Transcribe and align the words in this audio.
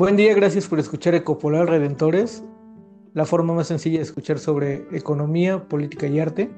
Buen 0.00 0.16
día, 0.16 0.32
gracias 0.32 0.66
por 0.66 0.78
escuchar 0.78 1.14
Ecopolar 1.14 1.68
Redentores, 1.68 2.42
la 3.12 3.26
forma 3.26 3.52
más 3.52 3.66
sencilla 3.66 3.98
de 3.98 4.04
escuchar 4.04 4.38
sobre 4.38 4.86
economía, 4.92 5.68
política 5.68 6.06
y 6.06 6.18
arte. 6.18 6.50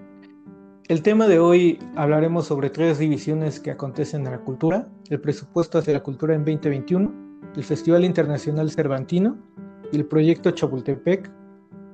El 0.87 1.03
tema 1.03 1.27
de 1.27 1.41
hoy 1.41 1.81
hablaremos 1.97 2.47
sobre 2.47 2.71
tres 2.71 3.01
divisiones 3.01 3.59
que 3.59 3.73
acontecen 3.73 4.25
en 4.25 4.31
la 4.31 4.39
cultura, 4.39 4.89
el 5.11 5.21
presupuesto 5.21 5.79
hacia 5.79 5.93
la 5.93 6.05
cultura 6.05 6.37
en 6.37 6.45
2021, 6.45 7.13
el 7.57 7.65
Festival 7.65 8.05
Internacional 8.05 8.71
Cervantino 8.71 9.37
y 9.91 9.97
el 9.97 10.07
proyecto 10.07 10.53
Chapultepec, 10.53 11.29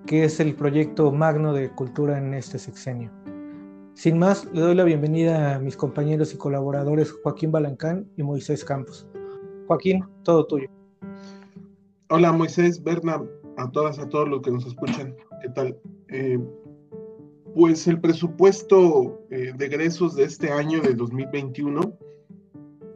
que 0.04 0.24
es 0.24 0.40
el 0.40 0.54
proyecto 0.54 1.10
magno 1.12 1.54
de 1.54 1.70
cultura 1.70 2.18
en 2.18 2.34
este 2.34 2.58
sexenio. 2.58 3.10
Sin 3.94 4.18
más, 4.18 4.46
le 4.52 4.60
doy 4.60 4.74
la 4.74 4.84
bienvenida 4.84 5.54
a 5.54 5.58
mis 5.60 5.78
compañeros 5.78 6.34
y 6.34 6.36
colaboradores 6.36 7.10
Joaquín 7.10 7.50
Balancán 7.50 8.06
y 8.18 8.22
Moisés 8.22 8.66
Campos. 8.66 9.08
Joaquín, 9.66 10.04
todo 10.24 10.46
tuyo. 10.46 10.77
Hola 12.10 12.32
Moisés, 12.32 12.82
Berna, 12.82 13.22
a 13.58 13.70
todas, 13.70 13.98
a 13.98 14.08
todos 14.08 14.26
los 14.30 14.40
que 14.40 14.50
nos 14.50 14.64
escuchan, 14.64 15.14
¿qué 15.42 15.50
tal? 15.50 15.78
Eh, 16.08 16.38
pues 17.54 17.86
el 17.86 18.00
presupuesto 18.00 19.20
eh, 19.30 19.52
de 19.54 19.66
egresos 19.66 20.16
de 20.16 20.24
este 20.24 20.50
año, 20.50 20.80
de 20.80 20.94
2021, 20.94 21.92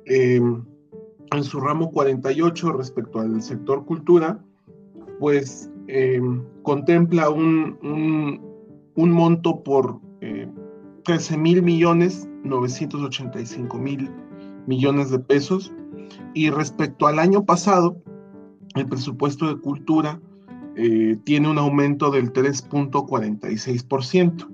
em, 0.06 0.64
en 1.30 1.44
su 1.44 1.60
ramo 1.60 1.90
48 1.90 2.72
respecto 2.72 3.20
al 3.20 3.42
sector 3.42 3.84
cultura, 3.84 4.42
pues 5.20 5.70
em, 5.88 6.42
contempla 6.62 7.28
un, 7.28 8.40
un, 8.96 9.10
monto 9.10 9.62
por 9.62 10.00
13 11.04 11.34
eh, 11.34 11.36
mil 11.36 11.62
millones 11.62 12.26
985 12.44 13.76
mil 13.76 14.10
millones 14.66 15.10
de 15.10 15.18
pesos. 15.18 15.70
Y 16.32 16.48
respecto 16.48 17.06
al 17.06 17.18
año 17.18 17.44
pasado, 17.44 18.02
el 18.75 18.87
presupuesto 18.87 19.48
de 19.48 19.61
cultura 19.61 20.20
eh, 20.77 21.19
tiene 21.25 21.51
un 21.51 21.59
aumento 21.59 22.11
del 22.11 22.33
3.46%. 22.33 24.48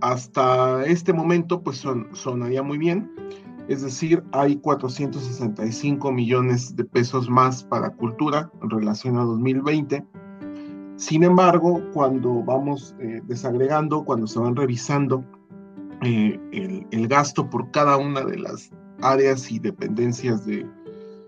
Hasta 0.00 0.86
este 0.86 1.12
momento, 1.12 1.62
pues 1.62 1.84
sonaría 2.12 2.62
muy 2.62 2.78
bien. 2.78 3.10
Es 3.68 3.82
decir, 3.82 4.24
hay 4.32 4.56
465 4.56 6.10
millones 6.10 6.74
de 6.74 6.84
pesos 6.84 7.28
más 7.30 7.62
para 7.62 7.90
cultura 7.90 8.50
en 8.62 8.70
relación 8.70 9.18
a 9.18 9.22
2020. 9.22 10.04
Sin 10.96 11.22
embargo, 11.22 11.80
cuando 11.92 12.42
vamos 12.42 12.96
eh, 13.00 13.20
desagregando, 13.26 14.04
cuando 14.04 14.26
se 14.26 14.40
van 14.40 14.56
revisando 14.56 15.24
eh, 16.02 16.40
el, 16.50 16.84
el, 16.90 17.06
gasto 17.06 17.48
por 17.48 17.70
cada 17.70 17.96
una 17.96 18.22
de 18.22 18.38
las 18.38 18.72
áreas 19.02 19.52
y 19.52 19.60
dependencias 19.60 20.44
del 20.44 20.68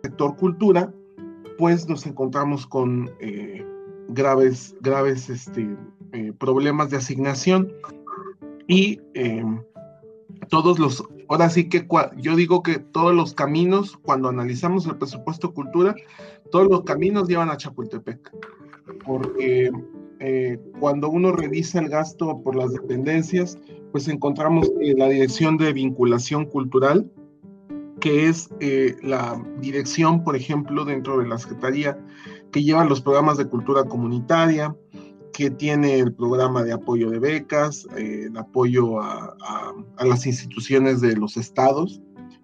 sector 0.02 0.36
cultura, 0.36 0.92
pues 1.58 1.88
nos 1.88 2.06
encontramos 2.06 2.66
con 2.66 3.10
eh, 3.20 3.64
graves, 4.08 4.74
graves 4.80 5.30
este, 5.30 5.76
eh, 6.12 6.32
problemas 6.38 6.90
de 6.90 6.96
asignación 6.96 7.72
y 8.66 9.00
em, 9.14 9.62
todos 10.48 10.78
los, 10.78 11.04
ahora 11.28 11.50
sí 11.50 11.68
que 11.68 11.86
yo 12.16 12.36
digo 12.36 12.62
que 12.62 12.78
todos 12.78 13.14
los 13.14 13.34
caminos, 13.34 13.96
cuando 14.02 14.28
analizamos 14.28 14.86
el 14.86 14.96
presupuesto 14.96 15.52
cultura, 15.52 15.94
todos 16.50 16.68
los 16.68 16.82
caminos 16.82 17.28
llevan 17.28 17.50
a 17.50 17.56
Chapultepec, 17.56 18.32
porque 19.04 19.70
eh, 20.20 20.58
cuando 20.80 21.08
uno 21.08 21.32
revisa 21.32 21.80
el 21.80 21.88
gasto 21.88 22.40
por 22.42 22.56
las 22.56 22.72
dependencias, 22.72 23.58
pues 23.92 24.08
encontramos 24.08 24.70
la 24.80 25.08
dirección 25.08 25.56
de 25.56 25.72
vinculación 25.72 26.46
cultural, 26.46 27.10
que 28.04 28.28
es 28.28 28.50
eh, 28.60 28.96
la 29.02 29.42
dirección, 29.62 30.24
por 30.24 30.36
ejemplo, 30.36 30.84
dentro 30.84 31.20
de 31.20 31.26
la 31.26 31.38
Secretaría, 31.38 31.98
que 32.52 32.62
lleva 32.62 32.84
los 32.84 33.00
programas 33.00 33.38
de 33.38 33.46
cultura 33.46 33.84
comunitaria, 33.84 34.76
que 35.32 35.48
tiene 35.48 36.00
el 36.00 36.12
programa 36.12 36.62
de 36.62 36.74
apoyo 36.74 37.08
de 37.08 37.18
becas, 37.18 37.88
eh, 37.96 38.26
el 38.26 38.36
apoyo 38.36 39.00
a, 39.00 39.34
las 40.04 40.26
instituciones 40.26 41.00
de 41.00 41.16
los 41.16 41.38
estados, 41.38 42.02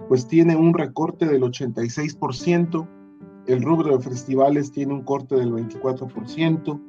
pues 0.09 0.27
tiene 0.27 0.57
un 0.57 0.73
recorte 0.73 1.27
del 1.27 1.43
86%, 1.43 2.89
el 3.47 3.63
rubro 3.63 3.99
de 3.99 4.03
festivales 4.03 4.73
tiene 4.73 4.95
un 4.95 5.03
corte 5.03 5.37
del 5.37 5.53
24%, 5.53 6.81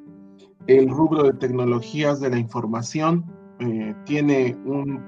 el 0.68 0.90
rubro 0.90 1.24
de 1.24 1.34
tecnologías 1.34 2.22
de 2.22 2.30
la 2.30 2.38
información 2.38 3.26
eh, 3.60 3.94
tiene 4.06 4.58
un 4.64 5.04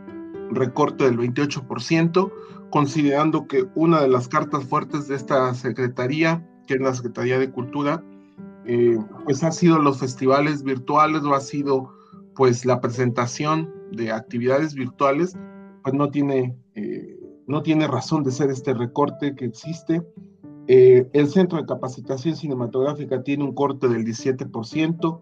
recorte 0.52 1.06
del 1.06 1.18
28%, 1.18 2.30
considerando 2.74 3.48
que 3.48 3.68
una 3.76 4.02
de 4.02 4.08
las 4.08 4.28
cartas 4.28 4.64
fuertes 4.64 5.08
de 5.08 5.14
esta 5.16 5.54
secretaría, 5.54 6.44
que 6.66 6.74
es 6.74 6.82
la 6.82 6.96
Secretaría 6.96 7.38
de 7.38 7.52
Cultura, 7.52 8.04
eh, 8.66 8.98
pues 9.26 9.44
ha 9.44 9.52
sido 9.52 9.78
los 9.78 10.00
festivales 10.00 10.64
virtuales 10.64 11.22
o 11.22 11.36
ha 11.36 11.40
sido 11.40 11.94
pues 12.36 12.66
la 12.66 12.82
presentación 12.82 13.72
de 13.92 14.12
actividades 14.12 14.74
virtuales, 14.74 15.38
pues 15.84 15.94
no 15.94 16.10
tiene, 16.10 16.58
eh, 16.74 17.16
no 17.46 17.62
tiene 17.62 17.86
razón 17.86 18.24
de 18.24 18.32
ser 18.32 18.50
este 18.50 18.74
recorte 18.74 19.36
que 19.36 19.46
existe. 19.46 20.02
Eh, 20.68 21.08
el 21.14 21.28
Centro 21.28 21.60
de 21.60 21.68
Capacitación 21.68 22.36
Cinematográfica 22.36 23.22
tiene 23.22 23.44
un 23.44 23.54
corte 23.54 23.88
del 23.88 24.04
17%, 24.04 25.22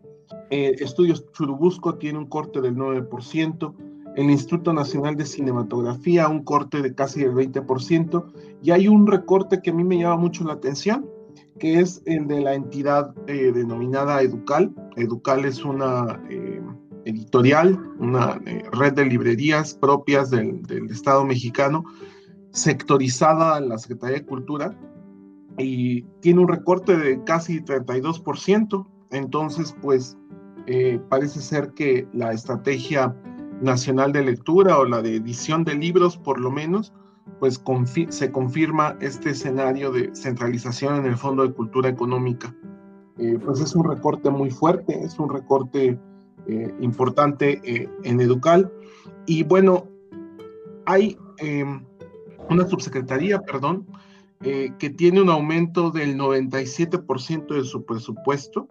Estudios 0.49 1.29
Churubusco 1.33 1.95
tiene 1.95 2.17
un 2.17 2.27
corte 2.27 2.61
del 2.61 2.77
9%, 2.77 3.90
el 4.15 4.29
Instituto 4.29 4.73
Nacional 4.73 5.15
de 5.15 5.25
Cinematografía, 5.25 6.27
un 6.27 6.43
corte 6.43 6.81
de 6.81 6.93
casi 6.93 7.23
el 7.23 7.33
20%, 7.33 8.25
y 8.61 8.71
hay 8.71 8.87
un 8.87 9.07
recorte 9.07 9.61
que 9.61 9.69
a 9.69 9.73
mí 9.73 9.83
me 9.83 9.97
llama 9.97 10.17
mucho 10.17 10.43
la 10.43 10.53
atención, 10.53 11.09
que 11.59 11.79
es 11.79 12.01
el 12.05 12.27
de 12.27 12.41
la 12.41 12.53
entidad 12.53 13.13
eh, 13.27 13.51
denominada 13.53 14.21
Educal. 14.21 14.73
Educal 14.95 15.45
es 15.45 15.63
una 15.63 16.19
eh, 16.29 16.61
editorial, 17.05 17.79
una 17.99 18.39
eh, 18.45 18.63
red 18.71 18.93
de 18.93 19.05
librerías 19.05 19.75
propias 19.75 20.29
del, 20.29 20.61
del, 20.63 20.89
Estado 20.89 21.23
mexicano, 21.23 21.85
sectorizada 22.51 23.59
en 23.59 23.69
la 23.69 23.77
Secretaría 23.77 24.17
de 24.17 24.25
Cultura, 24.25 24.77
y 25.57 26.01
tiene 26.21 26.41
un 26.41 26.47
recorte 26.47 26.97
de 26.97 27.23
casi 27.23 27.61
32%. 27.61 28.87
Entonces, 29.11 29.75
pues 29.81 30.17
parece 31.09 31.41
ser 31.41 31.73
que 31.73 32.07
la 32.13 32.31
estrategia 32.31 33.13
nacional 33.61 34.11
de 34.11 34.23
lectura 34.23 34.77
o 34.77 34.85
la 34.85 35.01
de 35.01 35.15
edición 35.15 35.63
de 35.63 35.75
libros, 35.75 36.17
por 36.17 36.39
lo 36.39 36.51
menos, 36.51 36.93
pues 37.39 37.61
se 38.09 38.31
confirma 38.31 38.97
este 38.99 39.31
escenario 39.31 39.91
de 39.91 40.13
centralización 40.15 40.97
en 40.97 41.05
el 41.05 41.17
Fondo 41.17 41.43
de 41.43 41.53
Cultura 41.53 41.89
Económica. 41.89 42.55
Eh, 43.17 43.37
pues 43.43 43.59
es 43.59 43.75
un 43.75 43.87
recorte 43.87 44.29
muy 44.29 44.49
fuerte, 44.49 44.99
es 45.03 45.19
un 45.19 45.29
recorte 45.29 45.99
eh, 46.47 46.75
importante 46.79 47.61
eh, 47.63 47.89
en 48.03 48.19
Educal. 48.19 48.71
Y 49.25 49.43
bueno, 49.43 49.87
hay 50.85 51.17
em, 51.37 51.83
una 52.49 52.67
subsecretaría, 52.67 53.39
perdón, 53.41 53.85
que 54.41 54.89
tiene 54.89 55.21
un 55.21 55.29
aumento 55.29 55.91
del 55.91 56.17
97% 56.17 57.53
de 57.53 57.63
su 57.63 57.85
presupuesto, 57.85 58.67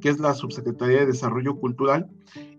que 0.00 0.08
es 0.08 0.18
la 0.18 0.32
Subsecretaría 0.32 1.00
de 1.00 1.06
Desarrollo 1.06 1.56
Cultural, 1.56 2.08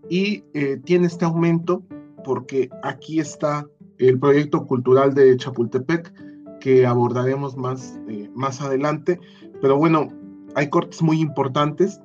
y 0.10 0.44
eh, 0.54 0.80
tiene 0.84 1.08
este 1.08 1.26
aumento 1.26 1.84
porque 2.24 2.70
aquí 2.84 3.20
está 3.20 3.68
el 3.98 4.20
proyecto 4.20 4.66
cultural 4.66 5.14
de 5.14 5.36
Chapultepec 5.38 6.14
que 6.60 6.86
abordaremos 6.86 7.58
más, 7.58 8.00
eh, 8.08 8.30
más 8.34 8.62
adelante. 8.62 9.20
Pero 9.62 9.78
bueno, 9.78 10.08
hay 10.56 10.70
cortes 10.70 11.02
muy 11.02 11.20
importantes 11.20 12.00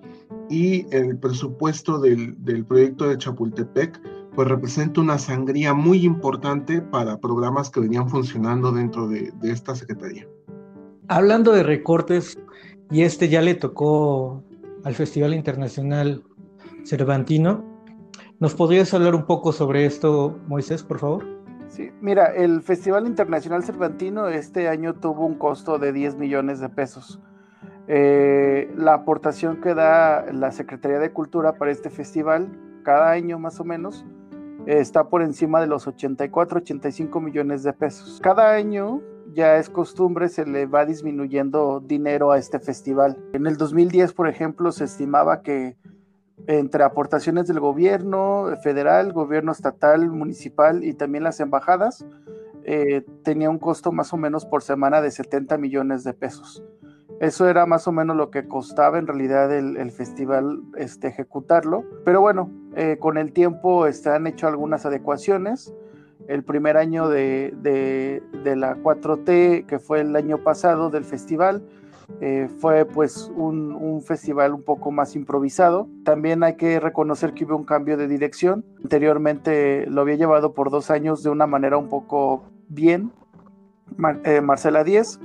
y 0.50 0.86
el 0.94 1.16
presupuesto 1.18 1.98
del, 2.00 2.34
del, 2.44 2.64
proyecto 2.64 3.08
de 3.08 3.18
Chapultepec 3.18 4.00
pues 4.34 4.48
representa 4.48 5.00
una 5.00 5.18
sangría 5.18 5.74
muy 5.74 6.04
importante 6.04 6.80
para 6.80 7.18
programas 7.18 7.70
que 7.70 7.80
venían 7.80 8.08
funcionando 8.08 8.72
dentro 8.72 9.08
de, 9.08 9.32
de 9.40 9.52
esta 9.52 9.74
Secretaría. 9.74 10.28
Hablando 11.08 11.52
de 11.52 11.62
recortes, 11.62 12.38
y 12.90 13.02
este 13.02 13.28
ya 13.28 13.42
le 13.42 13.54
tocó 13.54 14.42
al 14.84 14.94
Festival 14.94 15.34
Internacional 15.34 16.22
Cervantino, 16.84 17.64
¿Nos 18.40 18.54
podrías 18.54 18.94
hablar 18.94 19.16
un 19.16 19.24
poco 19.24 19.50
sobre 19.50 19.84
esto, 19.84 20.38
Moisés, 20.46 20.84
por 20.84 21.00
favor? 21.00 21.24
Sí, 21.66 21.90
mira, 22.00 22.26
el 22.26 22.62
Festival 22.62 23.08
Internacional 23.08 23.64
Cervantino 23.64 24.28
este 24.28 24.68
año 24.68 24.94
tuvo 24.94 25.26
un 25.26 25.34
costo 25.34 25.78
de 25.78 25.92
10 25.92 26.14
millones 26.14 26.60
de 26.60 26.68
pesos. 26.68 27.20
Eh, 27.88 28.72
la 28.76 28.94
aportación 28.94 29.60
que 29.60 29.74
da 29.74 30.24
la 30.32 30.52
Secretaría 30.52 31.00
de 31.00 31.12
Cultura 31.12 31.54
para 31.54 31.72
este 31.72 31.90
festival, 31.90 32.48
cada 32.84 33.10
año 33.10 33.40
más 33.40 33.58
o 33.58 33.64
menos, 33.64 34.06
está 34.66 35.08
por 35.08 35.22
encima 35.22 35.60
de 35.60 35.66
los 35.66 35.88
84, 35.88 36.58
85 36.58 37.20
millones 37.20 37.64
de 37.64 37.72
pesos. 37.72 38.20
Cada 38.22 38.52
año 38.52 39.02
ya 39.32 39.56
es 39.56 39.68
costumbre, 39.68 40.28
se 40.28 40.46
le 40.46 40.66
va 40.66 40.86
disminuyendo 40.86 41.80
dinero 41.80 42.30
a 42.30 42.38
este 42.38 42.60
festival. 42.60 43.18
En 43.32 43.48
el 43.48 43.56
2010, 43.56 44.12
por 44.12 44.28
ejemplo, 44.28 44.70
se 44.70 44.84
estimaba 44.84 45.42
que 45.42 45.76
entre 46.48 46.82
aportaciones 46.82 47.46
del 47.46 47.60
gobierno 47.60 48.46
federal, 48.62 49.12
gobierno 49.12 49.52
estatal, 49.52 50.10
municipal 50.10 50.82
y 50.82 50.94
también 50.94 51.22
las 51.22 51.40
embajadas, 51.40 52.06
eh, 52.64 53.04
tenía 53.22 53.50
un 53.50 53.58
costo 53.58 53.92
más 53.92 54.14
o 54.14 54.16
menos 54.16 54.46
por 54.46 54.62
semana 54.62 55.02
de 55.02 55.10
70 55.10 55.58
millones 55.58 56.04
de 56.04 56.14
pesos. 56.14 56.64
Eso 57.20 57.48
era 57.48 57.66
más 57.66 57.86
o 57.86 57.92
menos 57.92 58.16
lo 58.16 58.30
que 58.30 58.48
costaba 58.48 58.98
en 58.98 59.06
realidad 59.06 59.54
el, 59.54 59.90
festival 59.92 60.62
este, 60.76 61.08
ejecutarlo. 61.08 61.84
Pero 62.04 62.22
bueno, 62.22 62.50
eh, 62.76 62.96
con 62.98 63.18
el 63.18 63.32
tiempo 63.34 63.86
este, 63.86 64.08
han 64.08 64.26
hecho 64.26 64.48
algunas 64.48 64.86
adecuaciones. 64.86 65.74
El 66.28 66.44
primer 66.44 66.78
año 66.78 67.08
de, 67.10 67.52
de, 67.62 68.56
la 68.56 68.76
4T, 68.76 69.66
que 69.66 69.78
fue 69.78 70.00
el 70.00 70.16
año 70.16 70.38
pasado 70.38 70.88
del 70.88 71.04
festival, 71.04 71.62
eh, 72.20 72.48
fue 72.58 72.84
pues 72.86 73.30
un, 73.36 74.02
festival 74.02 74.54
un 74.54 74.62
poco 74.62 74.90
más 74.90 75.14
improvisado. 75.14 75.88
También 76.04 76.42
hay 76.42 76.56
que 76.56 76.80
reconocer 76.80 77.34
que 77.34 77.44
hubo 77.44 77.56
un 77.56 77.64
cambio 77.64 77.96
de 77.96 78.08
dirección. 78.08 78.64
Anteriormente 78.82 79.86
lo 79.86 80.00
había 80.00 80.14
llevado 80.16 80.54
por 80.54 80.70
dos 80.70 80.90
años 80.90 81.22
de 81.22 81.30
una 81.30 81.46
manera 81.46 81.76
un 81.76 81.88
poco 81.88 82.44
bien 82.68 83.12
eh, 84.24 84.40
Marcela 84.40 84.84
Díez, 84.84 85.18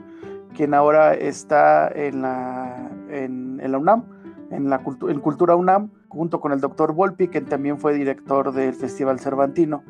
quien 0.55 0.73
ahora 0.73 1.13
está 1.13 1.87
en 1.87 2.21
la, 2.21 2.89
en, 3.09 3.59
la 3.71 3.77
UNAM, 3.77 4.05
en, 4.51 4.69
la 4.69 4.81
en 5.07 5.19
Cultura 5.19 5.55
UNAM, 5.55 5.91
junto 6.09 6.39
con 6.39 6.51
el 6.51 6.59
doctor 6.59 6.93
Volpi, 6.93 7.27
quien 7.27 7.45
también 7.45 7.79
fue 7.79 7.93
director 7.93 8.51
del 8.53 8.73
Festival 8.73 9.19
Cervantino. 9.19 9.83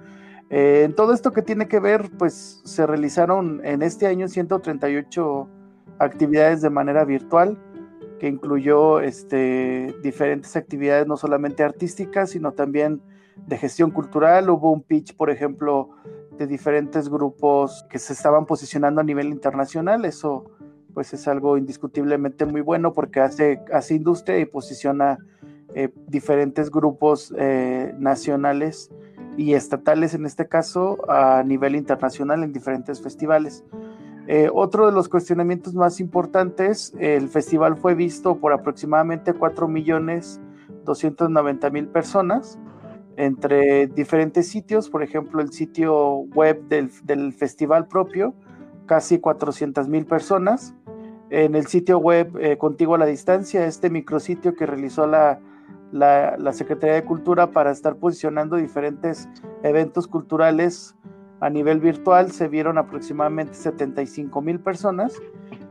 Eh, 0.50 0.84
en 0.86 0.94
todo 0.94 1.14
esto 1.14 1.32
que 1.32 1.42
tiene 1.42 1.68
que 1.68 1.80
ver, 1.80 2.12
pues 2.18 2.62
se 2.66 2.86
realizaron 2.86 3.62
en 3.64 3.82
este 3.82 4.06
año 4.08 4.28
138 4.28 5.50
actividades 6.00 6.62
de 6.62 6.70
manera 6.70 7.06
virtual, 7.06 7.58
que 8.20 8.28
incluyó 8.28 9.00
este, 9.00 9.94
diferentes 10.02 10.56
actividades 10.56 11.08
no 11.08 11.18
solamente 11.18 11.64
artísticas, 11.64 12.32
sino 12.32 12.54
también 12.54 13.02
de 13.48 13.58
gestión 13.58 13.92
cultural. 13.92 14.50
Hubo 14.50 14.72
un 14.72 14.82
pitch, 14.82 15.16
por 15.16 15.30
ejemplo, 15.30 15.90
de 16.38 16.48
diferentes 16.48 17.10
grupos 17.10 17.86
que 17.90 18.00
se 18.00 18.14
estaban 18.14 18.46
posicionando 18.46 19.02
a 19.02 19.04
nivel 19.04 19.28
internacional. 19.28 20.06
Eso 20.06 20.46
pues 20.94 21.14
es 21.14 21.28
algo 21.28 21.58
indiscutiblemente 21.58 22.46
muy 22.46 22.62
bueno 22.62 22.94
porque 22.94 23.20
hace, 23.20 23.62
hace 23.74 23.96
industria 23.96 24.40
y 24.40 24.46
posiciona 24.46 25.18
eh, 25.74 25.90
diferentes 26.08 26.70
grupos 26.70 27.34
eh, 27.36 27.94
nacionales 27.98 28.92
y 29.38 29.54
estatales 29.56 30.14
en 30.14 30.28
este 30.28 30.48
caso 30.48 31.00
a 31.10 31.44
nivel 31.44 31.76
internacional 31.76 32.44
en 32.44 32.54
diferentes 32.54 33.02
festivales. 33.02 33.64
Eh, 34.28 34.50
otro 34.54 34.86
de 34.86 34.92
los 34.94 35.10
cuestionamientos 35.10 35.76
más 35.76 36.00
importantes, 36.00 36.94
el 36.98 37.28
festival 37.28 37.76
fue 37.76 37.96
visto 37.96 38.38
por 38.38 38.54
aproximadamente 38.54 39.34
4.290.000 39.34 41.92
personas 41.92 42.58
entre 43.18 43.88
diferentes 43.88 44.48
sitios, 44.48 44.90
por 44.90 45.04
ejemplo, 45.04 45.42
el 45.42 45.52
sitio 45.52 46.26
web 46.34 46.62
del, 46.68 47.34
festival 47.34 47.88
propio, 47.88 48.34
casi 48.86 49.20
400 49.20 49.88
mil 49.88 50.06
personas. 50.06 50.76
En 51.30 51.56
el 51.56 51.68
sitio 51.68 52.00
web 52.00 52.38
eh, 52.40 52.58
Contigo 52.58 52.96
a 52.96 52.98
la 52.98 53.06
Distancia, 53.06 53.66
este 53.66 53.90
micrositio 53.90 54.56
que 54.56 54.66
realizó 54.66 55.08
la, 55.08 55.40
la, 55.92 56.54
Secretaría 56.54 56.96
de 56.96 57.06
Cultura 57.06 57.52
para 57.52 57.72
estar 57.72 57.96
posicionando 57.96 58.56
diferentes 58.56 59.30
eventos 59.64 60.08
culturales 60.08 60.96
a 61.44 61.50
nivel 61.50 61.82
virtual, 61.82 62.32
se 62.32 62.48
vieron 62.48 62.78
aproximadamente 62.78 63.54
75 63.56 64.42
mil 64.42 64.62
personas. 64.62 65.22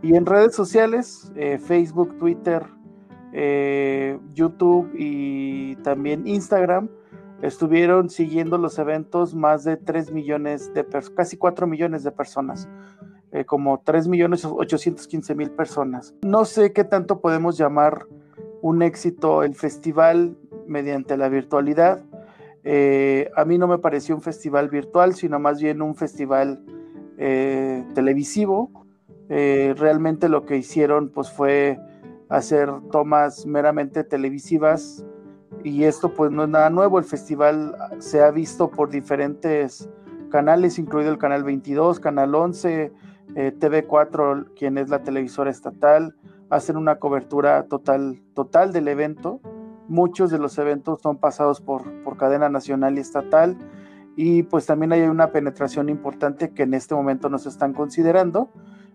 Y 0.02 0.16
en 0.16 0.26
redes 0.26 0.54
sociales, 0.54 1.32
eh, 1.34 1.58
Facebook, 1.58 2.19
Twitter, 2.19 2.62
eh, 3.32 4.19
YouTube 4.34 4.90
y 4.94 5.76
también 5.76 6.26
Instagram, 6.26 6.90
estuvieron 7.40 8.10
siguiendo 8.10 8.58
los 8.58 8.78
eventos 8.78 9.34
más 9.34 9.64
de 9.64 9.78
3 9.78 10.12
millones 10.12 10.74
de 10.74 10.84
personas, 10.84 11.16
casi 11.16 11.36
4 11.38 11.66
millones 11.66 12.04
de 12.04 12.12
personas, 12.12 12.68
eh, 13.30 13.46
como 13.46 13.80
3 13.80 14.08
millones 14.08 14.44
815 14.44 15.34
mil 15.34 15.52
personas. 15.52 16.14
No 16.20 16.44
sé 16.44 16.75
qué 16.75 16.84
tanto 16.84 17.22
podemos 17.22 17.56
llamar 17.56 18.04
un 18.60 18.82
éxito 18.82 19.42
el 19.42 19.54
festival 19.54 20.36
mediante 20.66 21.16
la 21.16 21.30
virtualidad. 21.30 22.04
Eh, 22.64 23.31
a 23.37 23.44
mí 23.44 23.59
no 23.59 23.67
me 23.67 23.79
pareció 23.79 24.14
un 24.14 24.23
festival 24.23 24.69
virtual, 24.69 25.14
sino 25.14 25.38
más 25.38 25.61
bien 25.61 25.82
un 25.82 25.94
festival 25.94 26.64
eh, 27.19 27.85
televisivo. 27.94 28.70
realmente 29.29 30.29
lo 30.29 30.44
que 30.44 30.59
hicieron 30.59 31.09
pues 31.09 31.31
fue 31.31 31.79
hacer 32.29 32.69
tomas 32.91 33.47
meramente 33.47 34.05
televisivas 34.05 35.05
y 35.64 35.85
esto 35.85 36.12
pues 36.14 36.31
no 36.31 36.44
es 36.44 36.49
nada 36.49 36.70
nuevo, 36.70 36.99
el 36.99 37.05
festival 37.05 37.76
se 37.99 38.23
ha 38.23 38.31
visto 38.31 38.70
por 38.70 38.91
diferentes 38.91 39.88
canales, 40.31 40.79
incluido 40.79 41.11
el 41.11 41.19
canal 41.19 41.44
22, 41.44 42.00
canal 42.00 42.35
11, 42.35 42.93
eh, 43.37 43.53
TV4, 43.59 44.55
quien 44.56 44.79
es 44.79 44.88
la 44.88 45.03
televisora 45.03 45.50
estatal, 45.50 46.17
hacen 46.50 46.76
una 46.76 46.97
cobertura 46.97 47.64
total, 47.69 48.20
total 48.35 48.73
del 48.73 48.88
evento. 48.88 49.41
Muchos 49.92 50.30
de 50.30 50.38
los 50.38 50.56
eventos 50.56 51.02
son 51.02 51.18
pasados 51.18 51.60
por, 51.60 51.82
por 52.02 52.16
cadena 52.16 52.48
nacional 52.48 52.96
y 52.96 53.02
estatal 53.02 53.58
y 54.16 54.42
pues 54.44 54.64
también 54.64 54.90
hay 54.92 55.02
una 55.02 55.32
penetración 55.32 55.90
importante 55.90 56.48
que 56.54 56.62
en 56.62 56.72
este 56.72 56.94
momento 56.94 57.28
nos 57.28 57.44
están 57.44 57.74
considerando. 57.74 58.48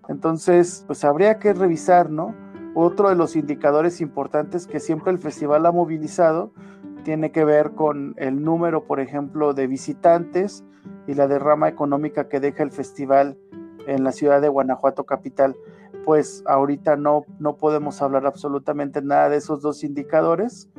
Entonces, 0.10 0.86
pues 0.88 1.04
habría 1.04 1.38
que 1.38 1.54
revisar, 1.54 2.10
¿no? 2.10 2.34
Otro 2.74 3.10
de 3.10 3.16
los 3.16 3.36
indicadores 3.36 4.02
importantes 4.02 4.66
que 4.66 4.80
siempre 4.80 5.12
el 5.12 5.20
festival 5.20 5.68
ha 5.68 5.72
movilizado 5.72 6.52
tiene 7.04 7.32
que 7.32 7.46
ver 7.46 7.74
con 7.74 8.16
el 8.18 8.44
número, 8.44 8.86
por 8.86 9.00
ejemplo, 9.00 9.54
de 9.54 9.68
visitantes 9.68 10.64
y 11.06 11.14
la 11.14 11.28
derrama 11.28 11.70
económica 11.70 12.28
que 12.28 12.40
deja 12.40 12.64
el 12.64 12.72
festival 12.72 13.38
en 13.86 14.04
la 14.04 14.12
ciudad 14.12 14.42
de 14.42 14.50
Guanajuato 14.50 15.06
capital. 15.06 15.56
Pues 16.04 16.42
ahorita 16.48 16.96
no, 16.96 17.24
no 17.38 17.58
podemos 17.58 18.02
hablar 18.02 18.26
absolutamente 18.26 19.04
nada 19.04 19.30
de 19.30 19.38
esos 19.38 19.62
dos 19.62 19.84
indicadores, 19.84 20.72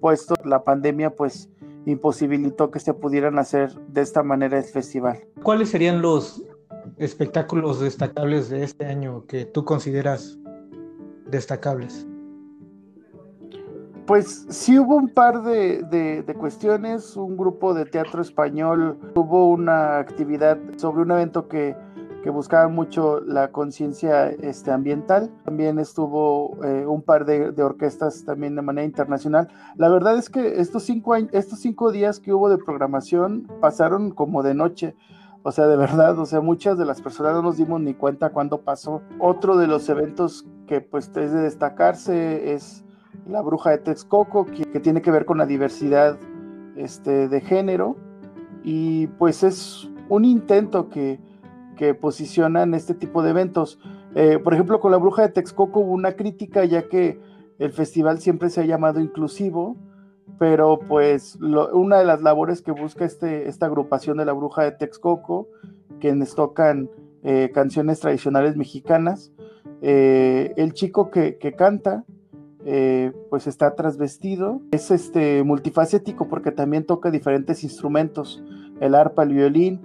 puesto 0.00 0.34
la 0.44 0.64
pandemia 0.64 1.10
pues 1.10 1.50
imposibilitó 1.86 2.70
que 2.70 2.80
se 2.80 2.94
pudieran 2.94 3.38
hacer 3.38 3.74
de 3.88 4.02
esta 4.02 4.22
manera 4.22 4.58
el 4.58 4.64
festival. 4.64 5.20
¿Cuáles 5.42 5.70
serían 5.70 6.02
los 6.02 6.42
espectáculos 6.96 7.80
destacables 7.80 8.48
de 8.50 8.64
este 8.64 8.86
año 8.86 9.24
que 9.26 9.44
tú 9.44 9.64
consideras 9.64 10.38
destacables? 11.26 12.06
Pues 14.06 14.46
sí 14.48 14.78
hubo 14.78 14.96
un 14.96 15.10
par 15.10 15.42
de, 15.42 16.24
cuestiones. 16.38 17.14
Un 17.14 17.36
grupo 17.36 17.74
de 17.74 17.84
teatro 17.84 18.22
español 18.22 18.98
tuvo 19.14 19.50
una 19.50 19.98
actividad 19.98 20.58
sobre 20.78 21.02
un 21.02 21.10
evento 21.10 21.46
que, 21.46 21.76
buscaba 22.30 22.68
mucho 22.68 23.20
la 23.20 23.50
conciencia 23.52 24.28
este, 24.28 24.70
ambiental. 24.70 25.30
También 25.44 25.78
estuvo 25.78 26.62
eh, 26.64 26.86
un 26.86 27.02
par 27.02 27.24
de, 27.24 27.62
orquestas 27.62 28.24
también 28.24 28.54
de 28.54 28.62
manera 28.62 28.84
internacional. 28.84 29.48
La 29.76 29.88
verdad 29.88 30.16
es 30.16 30.28
que 30.28 30.60
estos 30.60 30.84
cinco, 30.84 31.14
estos 31.16 31.60
cinco 31.60 31.90
días 31.90 32.20
que 32.20 32.32
hubo 32.32 32.48
de 32.48 32.58
programación 32.58 33.48
pasaron 33.60 34.10
como 34.10 34.42
de 34.42 34.54
noche. 34.54 34.94
O 35.42 35.52
sea, 35.52 35.66
de 35.66 35.76
verdad, 35.76 36.18
o 36.18 36.26
sea, 36.26 36.40
muchas 36.40 36.76
de 36.78 36.84
las 36.84 37.00
personas 37.00 37.32
no 37.34 37.42
nos 37.42 37.56
dimos 37.56 37.80
ni 37.80 37.94
cuenta 37.94 38.30
cuándo 38.30 38.62
pasó. 38.62 39.02
Otro 39.18 39.56
de 39.56 39.66
los 39.66 39.88
eventos 39.88 40.46
que 40.66 40.80
pues 40.80 41.10
es 41.16 41.32
de 41.32 41.40
destacarse 41.40 42.52
es 42.52 42.84
la 43.26 43.40
bruja 43.42 43.70
de 43.70 43.78
Texcoco, 43.78 44.44
que, 44.44 44.80
tiene 44.80 45.02
que 45.02 45.10
ver 45.10 45.24
con 45.24 45.38
la 45.38 45.46
diversidad 45.46 46.18
este, 46.76 47.28
de 47.28 47.40
género. 47.40 47.96
Y 48.64 49.06
pues 49.06 49.42
es 49.42 49.88
un 50.08 50.24
intento 50.24 50.88
que, 50.88 51.20
que 51.78 51.94
posicionan 51.94 52.74
este 52.74 52.92
tipo 52.92 53.22
de 53.22 53.30
eventos. 53.30 53.78
Eh, 54.14 54.38
por 54.42 54.52
ejemplo, 54.52 54.80
con 54.80 54.90
la 54.90 54.98
bruja 54.98 55.22
de 55.22 55.28
Texcoco 55.28 55.80
hubo 55.80 55.92
una 55.92 56.12
crítica 56.12 56.64
ya 56.64 56.88
que 56.88 57.18
el 57.58 57.72
festival 57.72 58.18
siempre 58.18 58.50
se 58.50 58.60
ha 58.60 58.64
llamado 58.66 59.00
inclusivo 59.00 59.76
pero 60.38 60.78
pues 60.78 61.36
una 61.40 61.98
de 61.98 62.04
las 62.04 62.20
labores 62.20 62.60
que 62.60 62.70
busca 62.70 63.04
este, 63.04 63.48
esta 63.48 63.66
agrupación 63.66 64.18
de 64.18 64.24
la 64.26 64.34
bruja 64.34 64.62
de 64.62 64.72
Texcoco, 64.72 65.48
quienes 66.00 66.34
tocan 66.34 66.90
eh, 67.24 67.50
canciones 67.52 67.98
tradicionales 68.00 68.54
mexicanas, 68.54 69.32
eh, 69.80 70.52
el 70.56 70.74
chico 70.74 71.10
que, 71.10 71.38
canta, 71.56 72.04
pues 73.30 73.46
está 73.46 73.74
trasvestido, 73.74 74.60
es 74.70 74.90
este 74.90 75.42
multifacético 75.42 76.28
porque 76.28 76.52
también 76.52 76.84
toca 76.84 77.10
diferentes 77.10 77.64
instrumentos, 77.64 78.44
el 78.80 78.94
arpa, 78.94 79.22
el 79.22 79.32
violín 79.32 79.80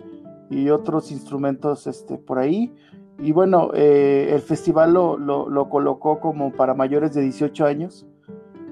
y 0.59 0.69
otros 0.69 1.11
instrumentos 1.11 1.87
este, 1.87 2.17
por 2.17 2.39
ahí. 2.39 2.73
Y 3.19 3.31
bueno, 3.31 3.71
el 3.73 4.41
festival 4.41 4.93
lo, 4.93 5.17
lo 5.17 5.69
colocó 5.69 6.19
como 6.19 6.51
para 6.51 6.73
mayores 6.73 7.13
de 7.13 7.21
18 7.21 7.65
años 7.65 8.07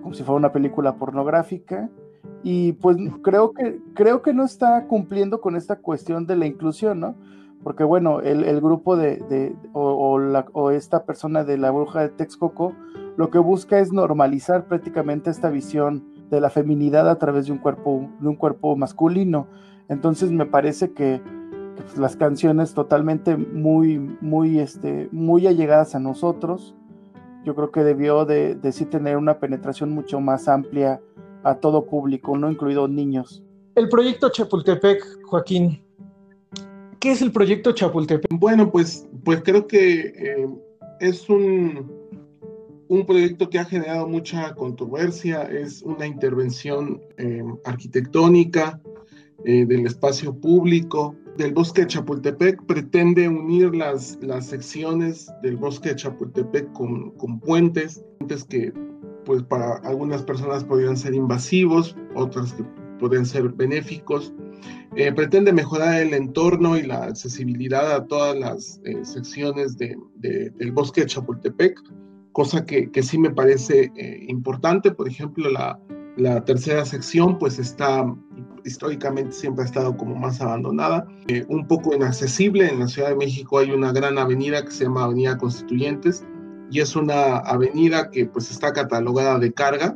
como 0.01 0.13
si 0.13 0.23
fuera 0.23 0.37
una 0.37 0.51
película 0.51 0.95
pornográfica. 0.95 1.89
Y 2.43 2.73
pues 2.73 2.97
creo 3.21 3.53
que, 3.53 3.79
creo 3.93 4.21
que 4.21 4.33
no 4.33 4.43
está 4.43 4.87
cumpliendo 4.87 5.41
con 5.41 5.55
esta 5.55 5.77
cuestión 5.77 6.25
de 6.25 6.35
la 6.35 6.47
inclusión, 6.47 6.99
¿no? 6.99 7.15
Porque 7.63 7.83
bueno, 7.83 8.21
el, 8.21 8.59
grupo 8.59 8.97
de, 8.97 9.55
o, 9.73 10.17
la, 10.17 10.47
o, 10.53 10.71
esta 10.71 11.05
persona 11.05 11.43
de 11.43 11.59
la 11.59 11.69
bruja 11.69 12.01
de 12.01 12.09
Texcoco 12.09 12.73
lo 13.17 13.29
que 13.29 13.37
busca 13.37 13.77
es 13.77 13.93
normalizar 13.93 14.65
prácticamente 14.65 15.29
esta 15.29 15.51
visión 15.51 16.03
de 16.31 16.41
la 16.41 16.49
feminidad 16.49 17.07
a 17.07 17.19
través 17.19 17.45
de 17.45 17.51
un 17.51 17.59
cuerpo, 17.59 18.09
de 18.19 18.27
un 18.27 18.35
cuerpo 18.35 18.75
masculino. 18.75 19.45
Entonces 19.89 20.31
me 20.31 20.47
parece 20.47 20.93
que, 20.93 21.21
pues, 21.75 21.97
las 21.97 22.15
canciones 22.15 22.73
totalmente 22.73 23.37
muy, 23.37 23.99
muy, 24.21 24.59
este, 24.59 25.09
muy 25.11 25.47
allegadas 25.47 25.95
a 25.95 25.99
nosotros, 25.99 26.75
yo 27.43 27.55
creo 27.55 27.71
que 27.71 27.83
debió 27.83 28.25
de, 28.25 28.55
de 28.55 28.71
sí 28.71 28.85
tener 28.85 29.17
una 29.17 29.39
penetración 29.39 29.91
mucho 29.91 30.19
más 30.19 30.47
amplia 30.47 31.01
a 31.43 31.55
todo 31.55 31.85
público, 31.85 32.37
no 32.37 32.51
incluidos 32.51 32.89
niños. 32.89 33.43
El 33.75 33.89
proyecto 33.89 34.29
Chapultepec, 34.29 35.23
Joaquín. 35.25 35.81
¿Qué 36.99 37.11
es 37.11 37.21
el 37.21 37.31
proyecto 37.31 37.71
Chapultepec? 37.71 38.27
Bueno, 38.31 38.71
pues, 38.71 39.07
pues 39.23 39.41
creo 39.43 39.65
que 39.65 40.13
eh, 40.15 40.47
es 40.99 41.27
un, 41.29 41.91
un 42.89 43.05
proyecto 43.05 43.49
que 43.49 43.57
ha 43.57 43.65
generado 43.65 44.07
mucha 44.07 44.53
controversia, 44.53 45.43
es 45.43 45.81
una 45.81 46.05
intervención 46.05 47.01
eh, 47.17 47.41
arquitectónica 47.65 48.79
eh, 49.45 49.65
del 49.65 49.87
espacio 49.87 50.35
público, 50.35 51.15
del 51.37 51.53
bosque 51.53 51.81
de 51.81 51.87
Chapultepec, 51.87 52.65
pretende 52.65 53.27
unir 53.27 53.73
las, 53.75 54.17
las 54.21 54.47
secciones 54.47 55.31
del 55.41 55.57
bosque 55.57 55.89
de 55.89 55.95
Chapultepec 55.95 56.71
con, 56.73 57.11
con 57.11 57.39
puentes, 57.39 58.03
puentes 58.19 58.43
que 58.43 58.73
pues 59.25 59.43
para 59.43 59.75
algunas 59.83 60.23
personas 60.23 60.63
podrían 60.63 60.97
ser 60.97 61.13
invasivos, 61.13 61.95
otras 62.15 62.53
que 62.53 62.63
pueden 62.99 63.25
ser 63.25 63.49
benéficos. 63.49 64.33
Eh, 64.95 65.11
pretende 65.13 65.53
mejorar 65.53 66.01
el 66.01 66.13
entorno 66.13 66.77
y 66.77 66.83
la 66.83 67.05
accesibilidad 67.05 67.95
a 67.95 68.05
todas 68.05 68.37
las 68.37 68.81
eh, 68.83 69.03
secciones 69.03 69.77
de, 69.77 69.97
del 70.15 70.71
bosque 70.71 71.01
de 71.01 71.07
Chapultepec, 71.07 71.79
cosa 72.33 72.65
que, 72.65 72.91
que 72.91 73.03
sí 73.03 73.17
me 73.17 73.31
parece 73.31 73.91
eh, 73.95 74.25
importante. 74.27 74.91
Por 74.91 75.07
ejemplo, 75.07 75.49
la, 75.49 75.79
la, 76.17 76.43
tercera 76.45 76.85
sección 76.85 77.39
pues 77.39 77.59
está 77.59 78.05
históricamente 78.63 79.31
siempre 79.31 79.63
ha 79.63 79.65
estado 79.65 79.97
como 79.97 80.15
más 80.15 80.39
abandonada, 80.39 81.07
un 81.47 81.67
poco 81.67 81.95
inaccesible. 81.95 82.69
En 82.69 82.79
la 82.79 82.87
Ciudad 82.87 83.09
de 83.09 83.15
México 83.15 83.57
hay 83.57 83.71
una 83.71 83.91
gran 83.91 84.17
avenida 84.17 84.63
que 84.63 84.71
se 84.71 84.83
llama 84.83 85.05
Avenida 85.05 85.37
Constituyentes, 85.37 86.23
y 86.71 86.79
es 86.79 86.95
una 86.95 87.37
avenida 87.37 88.09
que 88.11 88.25
pues 88.25 88.49
está 88.49 88.71
catalogada 88.71 89.37
de 89.39 89.51
carga, 89.51 89.95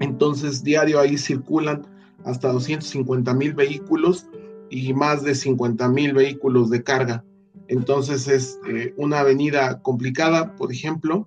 entonces 0.00 0.62
diario 0.62 1.00
ahí 1.00 1.16
circulan 1.16 1.86
hasta 2.24 2.52
250 2.52 3.32
mil 3.34 3.54
vehículos 3.54 4.28
y 4.70 4.92
más 4.92 5.22
de 5.22 5.34
50 5.34 5.88
mil 5.88 6.12
vehículos 6.12 6.70
de 6.70 6.82
carga. 6.82 7.24
Entonces 7.68 8.28
es 8.28 8.58
eh, 8.68 8.92
una 8.98 9.20
avenida 9.20 9.80
complicada, 9.80 10.54
por 10.56 10.70
ejemplo. 10.70 11.26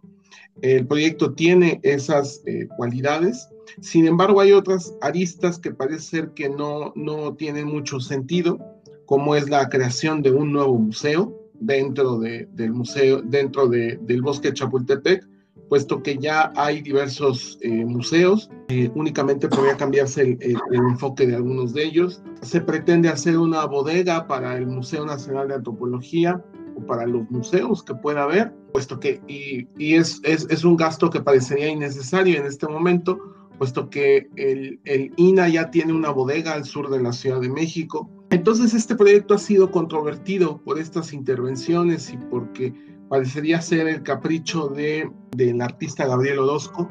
El 0.61 0.85
proyecto 0.85 1.33
tiene 1.33 1.79
esas 1.83 2.41
eh, 2.45 2.67
cualidades. 2.77 3.49
Sin 3.81 4.07
embargo, 4.07 4.41
hay 4.41 4.51
otras 4.51 4.95
aristas 5.01 5.59
que 5.59 5.71
parece 5.71 6.01
ser 6.01 6.29
que 6.31 6.49
no, 6.49 6.93
no 6.95 7.35
tienen 7.35 7.67
mucho 7.67 7.99
sentido, 7.99 8.59
como 9.05 9.35
es 9.35 9.49
la 9.49 9.69
creación 9.69 10.21
de 10.21 10.31
un 10.31 10.51
nuevo 10.51 10.77
museo 10.77 11.33
dentro 11.59 12.19
de, 12.19 12.47
del 12.53 12.73
museo, 12.73 13.21
dentro 13.21 13.67
de, 13.67 13.97
del 14.01 14.21
bosque 14.21 14.49
de 14.49 14.55
Chapultepec, 14.55 15.27
puesto 15.69 16.03
que 16.03 16.17
ya 16.17 16.51
hay 16.55 16.81
diversos 16.81 17.57
eh, 17.61 17.85
museos, 17.85 18.49
eh, 18.69 18.89
únicamente 18.95 19.47
podría 19.47 19.75
cambiarse 19.77 20.21
el, 20.21 20.37
el, 20.41 20.57
enfoque 20.71 21.25
de 21.25 21.35
algunos 21.35 21.73
de 21.73 21.85
ellos. 21.85 22.21
Se 22.41 22.61
pretende 22.61 23.09
hacer 23.09 23.37
una 23.37 23.65
bodega 23.65 24.27
para 24.27 24.57
el 24.57 24.67
Museo 24.67 25.05
Nacional 25.05 25.47
de 25.47 25.55
Antropología 25.55 26.43
o 26.75 26.85
para 26.85 27.05
los 27.05 27.29
museos 27.31 27.83
que 27.83 27.95
pueda 27.95 28.23
haber, 28.23 28.53
puesto 28.73 28.99
que, 28.99 29.21
y, 29.27 29.67
y 29.77 29.95
es, 29.95 30.19
es, 30.23 30.45
es, 30.49 30.63
un 30.63 30.75
gasto 30.75 31.09
que 31.09 31.21
parecería 31.21 31.69
innecesario 31.69 32.39
en 32.39 32.45
este 32.45 32.67
momento, 32.67 33.17
puesto 33.57 33.89
que 33.89 34.27
el, 34.35 34.79
INA 35.17 35.49
ya 35.49 35.71
tiene 35.71 35.93
una 35.93 36.11
bodega 36.11 36.53
al 36.53 36.65
sur 36.65 36.89
de 36.89 37.01
la 37.01 37.13
Ciudad 37.13 37.41
de 37.41 37.49
México, 37.49 38.09
entonces 38.29 38.73
este 38.73 38.95
proyecto 38.95 39.33
ha 39.33 39.37
sido 39.37 39.71
controvertido 39.71 40.61
por 40.63 40.79
estas 40.79 41.13
intervenciones 41.13 42.11
y 42.11 42.17
porque 42.17 42.73
parecería 43.09 43.61
ser 43.61 43.87
el 43.87 44.03
capricho 44.03 44.67
de, 44.67 45.09
del 45.35 45.61
artista 45.61 46.07
Gabriel 46.07 46.39
Orozco 46.39 46.89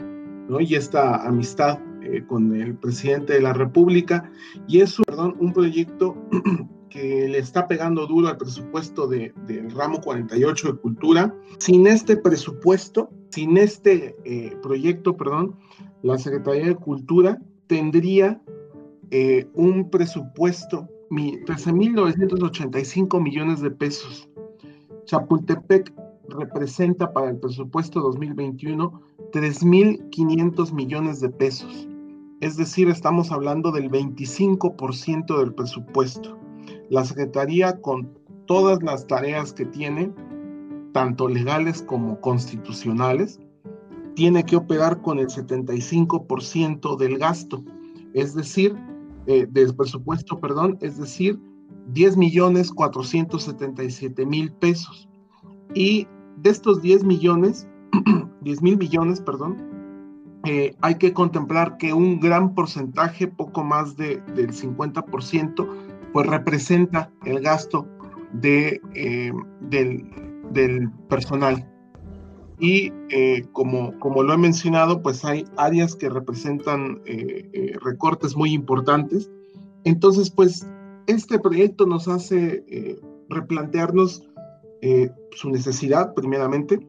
¿no? 0.49 0.61
y 0.61 0.75
esta 0.75 1.27
amistad 1.27 1.79
eh, 2.03 2.23
con 2.27 2.55
el 2.55 2.77
presidente 2.77 3.33
de 3.33 3.41
la 3.41 3.55
República. 3.55 4.31
Y 4.69 4.81
es 4.81 4.97
perdón, 5.07 5.37
un 5.39 5.53
proyecto 5.53 6.17
que 6.91 7.29
le 7.29 7.39
está 7.39 7.67
pegando 7.67 8.07
duro 8.07 8.29
al 8.29 8.37
presupuesto 8.37 9.07
de, 9.07 9.33
del 9.47 9.71
ramo 9.71 10.01
48 10.01 10.73
de 10.73 10.79
cultura. 10.79 11.35
Sin 11.59 11.87
este 11.87 12.17
presupuesto, 12.17 13.11
sin 13.31 13.57
este 13.57 14.15
eh, 14.25 14.55
proyecto, 14.63 15.17
perdón, 15.17 15.57
la 16.05 16.17
Secretaría 16.19 16.67
de 16.67 16.77
Cultura 16.77 17.41
tendría 17.67 18.41
eh, 19.11 19.49
un 19.55 19.89
presupuesto 19.89 20.87
13.985 21.11 23.23
millones 23.23 23.63
de 23.63 23.71
pesos. 23.71 24.29
Chapultepec 25.07 25.95
representa 26.29 27.11
para 27.11 27.31
el 27.31 27.39
presupuesto 27.39 28.01
2021 28.01 29.01
3.500 29.33 30.75
millones 30.75 31.21
de 31.21 31.31
pesos. 31.31 31.89
Es 32.41 32.59
decir, 32.59 32.91
estamos 32.91 33.33
hablando 33.33 33.73
del 33.73 33.91
25% 33.91 35.39
del 35.39 35.55
presupuesto. 35.55 36.37
La 36.91 37.07
Secretaría, 37.07 37.81
con 37.81 38.11
todas 38.45 38.83
las 38.83 39.07
tareas 39.07 39.55
que 39.55 39.65
tiene, 39.65 40.13
tanto 40.93 41.29
legales 41.29 41.83
como 41.83 42.21
constitucionales, 42.21 43.41
tiene 44.15 44.45
que 44.45 44.57
operar 44.57 45.01
con 45.03 45.19
el 45.19 45.27
75% 45.29 46.97
del 46.97 47.19
gasto. 47.19 47.65
Es 48.13 48.35
decir, 48.35 48.77
eh, 49.27 49.47
del 49.51 49.75
presupuesto, 49.75 50.39
perdón, 50.39 50.79
es 50.81 50.99
decir, 50.99 51.41
10 51.89 52.17
millones 52.17 52.71
477 52.71 54.25
mil 54.27 54.53
pesos. 54.53 55.09
Y 55.75 56.07
de 56.39 56.51
estos 56.51 56.81
10 56.83 57.05
millones, 57.05 57.67
10 58.43 58.63
mil 58.63 58.79
millones, 58.79 59.21
perdón, 59.21 59.57
eh, 60.45 60.75
hay 60.83 60.97
que 60.97 61.13
contemplar 61.13 61.79
que 61.79 61.93
un 61.93 62.21
gran 62.21 62.55
porcentaje, 62.55 63.27
poco 63.27 63.65
más 63.65 63.97
de, 63.97 64.23
del 64.35 64.53
50%, 64.53 65.69
pues 66.13 66.27
representa 66.27 67.11
el 67.25 67.41
gasto 67.41 67.89
de, 68.35 68.81
eh, 68.95 69.33
del, 69.63 70.05
del 70.53 70.91
personal. 71.09 71.74
Y 72.65 72.95
eh, 73.11 73.45
como, 73.53 73.99
como 73.99 74.23
lo 74.23 74.33
he 74.33 74.39
mencionado, 74.39 75.03
pues 75.03 75.23
hay 75.23 75.45
áreas 75.59 75.95
que 75.95 76.09
representan 76.09 77.03
eh, 77.05 77.47
eh, 77.53 77.73
recortes 77.83 78.35
muy 78.37 78.55
importantes. 78.55 79.31
Entonces, 79.85 80.31
pues 80.31 80.67
este 81.07 81.39
proyecto 81.39 81.85
nos 81.85 82.09
hace 82.09 82.65
eh, 82.67 82.99
replantearnos 83.29 84.27
eh, 84.81 85.11
su 85.33 85.51
necesidad, 85.51 86.15
primeramente, 86.15 86.81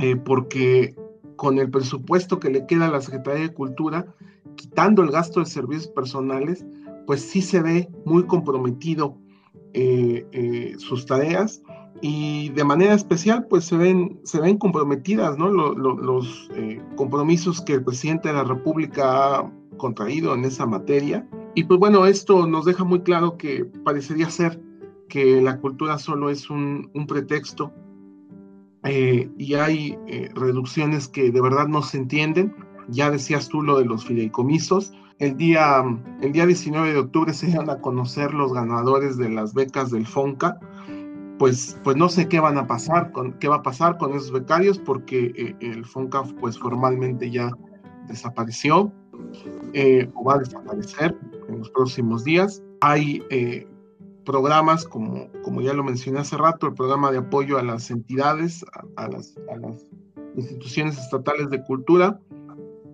eh, 0.00 0.16
porque 0.16 0.96
con 1.36 1.58
el 1.58 1.68
presupuesto 1.68 2.40
que 2.40 2.48
le 2.48 2.64
queda 2.64 2.86
a 2.86 2.90
la 2.90 3.02
Secretaría 3.02 3.48
de 3.48 3.52
Cultura, 3.52 4.14
quitando 4.54 5.02
el 5.02 5.10
gasto 5.10 5.40
de 5.40 5.46
servicios 5.46 5.88
personales, 5.88 6.64
pues 7.06 7.20
sí 7.20 7.42
se 7.42 7.60
ve 7.60 7.90
muy 8.06 8.24
comprometido 8.24 9.18
sus 10.78 11.04
tareas 11.04 11.60
y 12.00 12.50
de 12.50 12.64
manera 12.64 12.94
especial 12.94 13.46
pues 13.48 13.64
se 13.64 13.76
ven, 13.76 14.20
se 14.24 14.40
ven 14.40 14.58
comprometidas 14.58 15.38
¿no? 15.38 15.50
Lo, 15.50 15.74
lo, 15.74 15.96
los 15.96 16.50
eh, 16.54 16.80
compromisos 16.96 17.62
que 17.62 17.74
el 17.74 17.84
presidente 17.84 18.28
de 18.28 18.34
la 18.34 18.44
República 18.44 19.38
ha 19.38 19.52
contraído 19.76 20.34
en 20.34 20.44
esa 20.44 20.66
materia. 20.66 21.26
Y 21.54 21.64
pues 21.64 21.80
bueno, 21.80 22.06
esto 22.06 22.46
nos 22.46 22.64
deja 22.64 22.84
muy 22.84 23.00
claro 23.00 23.36
que 23.36 23.64
parecería 23.64 24.28
ser 24.30 24.60
que 25.08 25.40
la 25.40 25.58
cultura 25.58 25.98
solo 25.98 26.30
es 26.30 26.50
un, 26.50 26.90
un 26.94 27.06
pretexto 27.06 27.72
eh, 28.84 29.28
y 29.36 29.54
hay 29.54 29.98
eh, 30.06 30.30
reducciones 30.34 31.08
que 31.08 31.30
de 31.30 31.40
verdad 31.40 31.66
no 31.66 31.82
se 31.82 31.98
entienden. 31.98 32.54
Ya 32.88 33.10
decías 33.10 33.48
tú 33.48 33.62
lo 33.62 33.78
de 33.78 33.84
los 33.84 34.04
fideicomisos. 34.04 34.92
El 35.18 35.36
día, 35.36 35.82
el 36.20 36.32
día 36.32 36.46
19 36.46 36.92
de 36.92 36.98
octubre 36.98 37.32
se 37.32 37.50
iban 37.50 37.70
a 37.70 37.80
conocer 37.80 38.34
los 38.34 38.52
ganadores 38.52 39.16
de 39.16 39.30
las 39.30 39.54
becas 39.54 39.90
del 39.90 40.06
FONCA 40.06 40.58
pues, 41.38 41.78
pues 41.84 41.96
no 41.96 42.08
sé 42.08 42.28
qué 42.28 42.40
van 42.40 42.58
a 42.58 42.66
pasar, 42.66 43.12
con, 43.12 43.34
qué 43.34 43.48
va 43.48 43.56
a 43.56 43.62
pasar 43.62 43.98
con 43.98 44.14
esos 44.14 44.32
becarios, 44.32 44.78
porque 44.78 45.32
eh, 45.36 45.56
el 45.60 45.84
FONCAF 45.84 46.32
pues 46.34 46.58
formalmente 46.58 47.30
ya 47.30 47.50
desapareció 48.08 48.92
eh, 49.72 50.08
o 50.14 50.24
va 50.24 50.34
a 50.34 50.38
desaparecer 50.38 51.16
en 51.48 51.58
los 51.58 51.70
próximos 51.70 52.24
días. 52.24 52.62
Hay 52.80 53.22
eh, 53.30 53.66
programas, 54.24 54.84
como, 54.84 55.30
como 55.42 55.60
ya 55.60 55.74
lo 55.74 55.84
mencioné 55.84 56.20
hace 56.20 56.36
rato, 56.36 56.66
el 56.66 56.74
programa 56.74 57.10
de 57.12 57.18
apoyo 57.18 57.58
a 57.58 57.62
las 57.62 57.90
entidades, 57.90 58.64
a, 58.96 59.08
las, 59.08 59.36
a 59.52 59.56
las, 59.56 59.84
instituciones 60.36 60.98
estatales 60.98 61.48
de 61.48 61.62
cultura, 61.64 62.20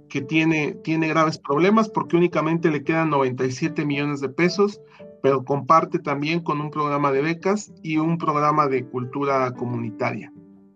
que 0.09 0.21
tiene, 0.21 0.75
tiene 0.85 1.09
graves 1.09 1.39
problemas 1.39 1.89
porque 1.89 2.17
únicamente 2.17 2.71
le 2.71 2.85
quedan 2.85 3.11
97 3.11 3.85
millones 3.85 4.21
de 4.21 4.29
pesos 4.29 4.81
pero 5.23 5.45
comparte 5.45 5.99
también 5.99 6.41
con 6.41 6.61
un 6.61 6.71
programa 6.71 7.13
de 7.13 7.23
becas 7.23 7.73
y 7.83 7.97
un 7.99 8.19
programa 8.19 8.67
de 8.67 8.85
cultura 8.85 9.53
comunitaria. 9.53 10.33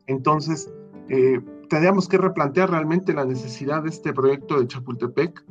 Entonces, 0.06 0.72
eh, 1.08 1.40
tendríamos 1.68 2.08
que 2.08 2.18
replantear 2.18 2.70
realmente 2.70 3.12
la 3.12 3.24
necesidad 3.24 3.82
de 3.82 3.90
este 3.90 4.12
proyecto 4.12 4.60
de 4.60 4.68
Chapultepec 4.68 5.44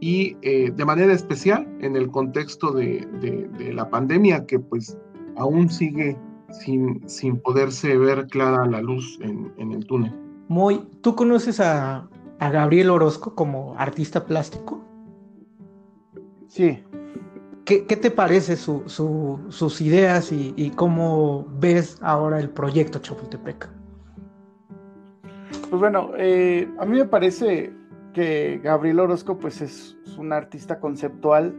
y 0.00 0.36
eh, 0.42 0.72
de 0.74 0.84
manera 0.84 1.12
especial 1.12 1.68
en 1.80 1.96
el 1.96 2.08
contexto 2.10 2.72
de, 2.72 3.06
de, 3.20 3.48
de, 3.58 3.72
la 3.72 3.88
pandemia 3.88 4.46
que 4.46 4.58
pues 4.58 4.96
aún 5.36 5.68
sigue 5.68 6.16
sin, 6.50 7.08
sin 7.08 7.38
poderse 7.38 7.96
ver 7.96 8.26
clara 8.26 8.66
la 8.66 8.80
luz 8.80 9.18
en, 9.22 9.52
en 9.58 9.72
el 9.72 9.84
túnel. 9.86 10.14
Muy, 10.48 10.80
¿tú 11.00 11.14
conoces 11.14 11.60
a, 11.60 12.08
Gabriel 12.40 12.90
Orozco 12.90 13.34
como 13.34 13.74
artista 13.78 14.24
plástico? 14.24 14.82
Sí. 16.48 16.82
¿Qué, 17.70 17.96
te 17.96 18.10
parece 18.10 18.56
sus 18.56 19.80
ideas 19.80 20.32
y, 20.32 20.72
cómo 20.74 21.46
ves 21.60 21.98
ahora 22.02 22.40
el 22.40 22.50
proyecto 22.50 22.98
Chapultepec? 22.98 23.68
Pues 25.70 25.80
bueno, 25.80 26.10
eh, 26.18 26.68
a 26.80 26.84
mí 26.84 26.98
me 26.98 27.04
parece 27.04 27.72
que 28.12 28.60
Gabriel 28.60 28.98
Orozco 28.98 29.38
pues 29.38 29.60
es, 29.60 29.96
un 30.18 30.32
artista 30.32 30.80
conceptual, 30.80 31.54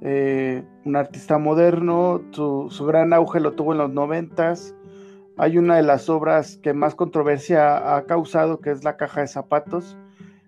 eh, 0.00 0.64
un 0.86 0.96
artista 0.96 1.36
moderno, 1.36 2.22
su, 2.30 2.70
gran 2.86 3.12
auge 3.12 3.38
lo 3.38 3.52
tuvo 3.52 3.72
en 3.72 3.78
los 3.78 3.90
noventas, 3.90 4.74
hay 5.36 5.58
una 5.58 5.76
de 5.76 5.82
las 5.82 6.08
obras 6.08 6.56
que 6.56 6.72
más 6.72 6.94
controversia 6.94 7.94
ha 7.94 8.06
causado, 8.06 8.60
que 8.60 8.70
es 8.70 8.84
la 8.84 8.96
caja 8.96 9.20
de 9.20 9.28
zapatos, 9.28 9.98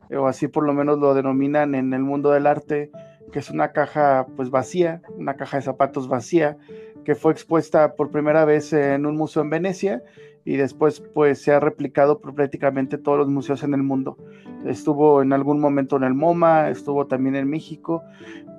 eh, 0.08 0.16
o 0.16 0.28
así 0.28 0.48
por 0.48 0.64
lo 0.64 0.72
menos 0.72 0.98
lo 0.98 1.12
denominan 1.12 1.74
en 1.74 1.92
el 1.92 2.00
mundo 2.00 2.30
del 2.30 2.46
arte, 2.46 2.90
que 3.34 3.40
es 3.40 3.50
una 3.50 3.72
caja 3.72 4.28
pues 4.36 4.48
vacía, 4.48 5.02
una 5.18 5.34
caja 5.34 5.56
de 5.56 5.64
zapatos 5.64 6.06
vacía, 6.06 6.56
que 7.04 7.16
fue 7.16 7.32
expuesta 7.32 7.96
por 7.96 8.12
primera 8.12 8.44
vez 8.44 8.72
en 8.72 9.06
un 9.06 9.16
museo 9.16 9.42
en 9.42 9.50
Venecia 9.50 10.04
y 10.44 10.54
después 10.54 11.00
pues 11.00 11.42
se 11.42 11.50
ha 11.50 11.58
replicado 11.58 12.20
por 12.20 12.32
prácticamente 12.36 12.96
todos 12.96 13.18
los 13.18 13.28
museos 13.28 13.64
en 13.64 13.74
el 13.74 13.82
mundo. 13.82 14.16
Estuvo 14.64 15.20
en 15.20 15.32
algún 15.32 15.58
momento 15.58 15.96
en 15.96 16.04
el 16.04 16.14
MoMA, 16.14 16.70
estuvo 16.70 17.08
también 17.08 17.34
en 17.34 17.50
México, 17.50 18.04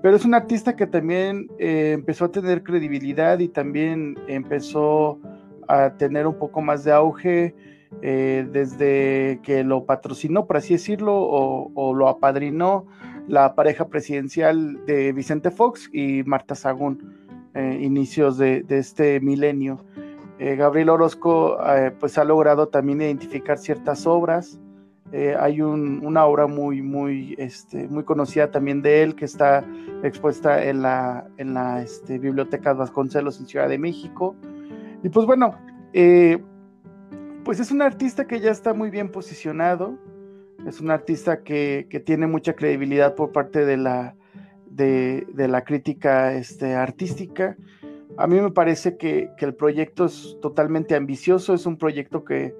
pero 0.03 0.17
es 0.17 0.25
un 0.25 0.33
artista 0.33 0.75
que 0.75 0.87
también 0.87 1.47
eh, 1.57 1.93
empezó 1.93 2.25
a 2.25 2.31
tener 2.33 2.61
credibilidad 2.61 3.39
y 3.39 3.47
también 3.47 4.19
empezó 4.27 5.21
a 5.69 5.91
tener 5.91 6.27
un 6.27 6.37
poco 6.37 6.61
más 6.61 6.83
de 6.83 6.91
auge 6.91 7.55
eh, 8.01 8.45
desde 8.51 9.39
que 9.41 9.63
lo 9.63 9.85
patrocinó, 9.85 10.45
por 10.47 10.57
así 10.57 10.73
decirlo, 10.73 11.13
o, 11.15 11.93
lo 11.93 12.09
apadrinó 12.09 12.87
la 13.27 13.55
pareja 13.55 13.87
presidencial 13.87 14.85
de 14.85 15.11
Vicente 15.13 15.51
Fox 15.51 15.89
y 15.93 16.23
Marta 16.23 16.55
Sagún, 16.55 17.15
eh, 17.53 17.79
inicios 17.81 18.37
de, 18.37 18.65
este 18.69 19.19
milenio. 19.19 19.83
Eh, 20.37 20.55
Gabriel 20.55 20.89
Orozco 20.89 21.57
pues 21.99 22.17
ha 22.17 22.23
logrado 22.23 22.67
también 22.67 23.01
identificar 23.01 23.57
ciertas 23.57 24.05
obras. 24.05 24.59
hay 25.39 25.61
una 25.61 26.25
obra 26.25 26.47
muy, 26.47 26.81
muy, 26.81 27.35
este, 27.37 27.87
muy 27.87 28.03
conocida 28.03 28.51
también 28.51 28.81
de 28.81 29.01
él 29.03 29.15
que 29.15 29.25
está 29.25 29.63
expuesta 30.03 30.63
en 30.63 30.81
la, 30.81 31.27
en 31.37 31.53
la 31.53 31.81
este, 31.81 32.19
Biblioteca 32.19 32.73
Vasconcelos 32.73 33.39
en 33.39 33.47
Ciudad 33.47 33.69
de 33.69 33.77
México. 33.77 34.35
Y 35.03 35.09
pues 35.09 35.25
bueno, 35.25 35.55
eh, 35.93 36.43
pues 37.43 37.59
es 37.59 37.71
un 37.71 37.81
artista 37.81 38.25
que 38.25 38.39
ya 38.39 38.51
está 38.51 38.73
muy 38.73 38.89
bien 38.89 39.09
posicionado, 39.09 39.97
es 40.65 40.81
un 40.81 40.91
artista 40.91 41.43
que, 41.43 41.87
tiene 42.05 42.27
mucha 42.27 42.53
credibilidad 42.53 43.15
por 43.15 43.31
parte 43.31 43.65
de 43.65 43.77
la, 43.77 44.15
de, 44.69 45.25
la 45.35 45.63
crítica 45.63 46.33
este, 46.33 46.75
artística. 46.75 47.55
A 48.17 48.27
mí 48.27 48.39
me 48.39 48.51
parece 48.51 48.97
que, 48.97 49.29
el 49.37 49.55
proyecto 49.55 50.05
es 50.05 50.37
totalmente 50.41 50.95
ambicioso, 50.95 51.53
es 51.53 51.65
un 51.65 51.77
proyecto 51.77 52.23
que, 52.23 52.53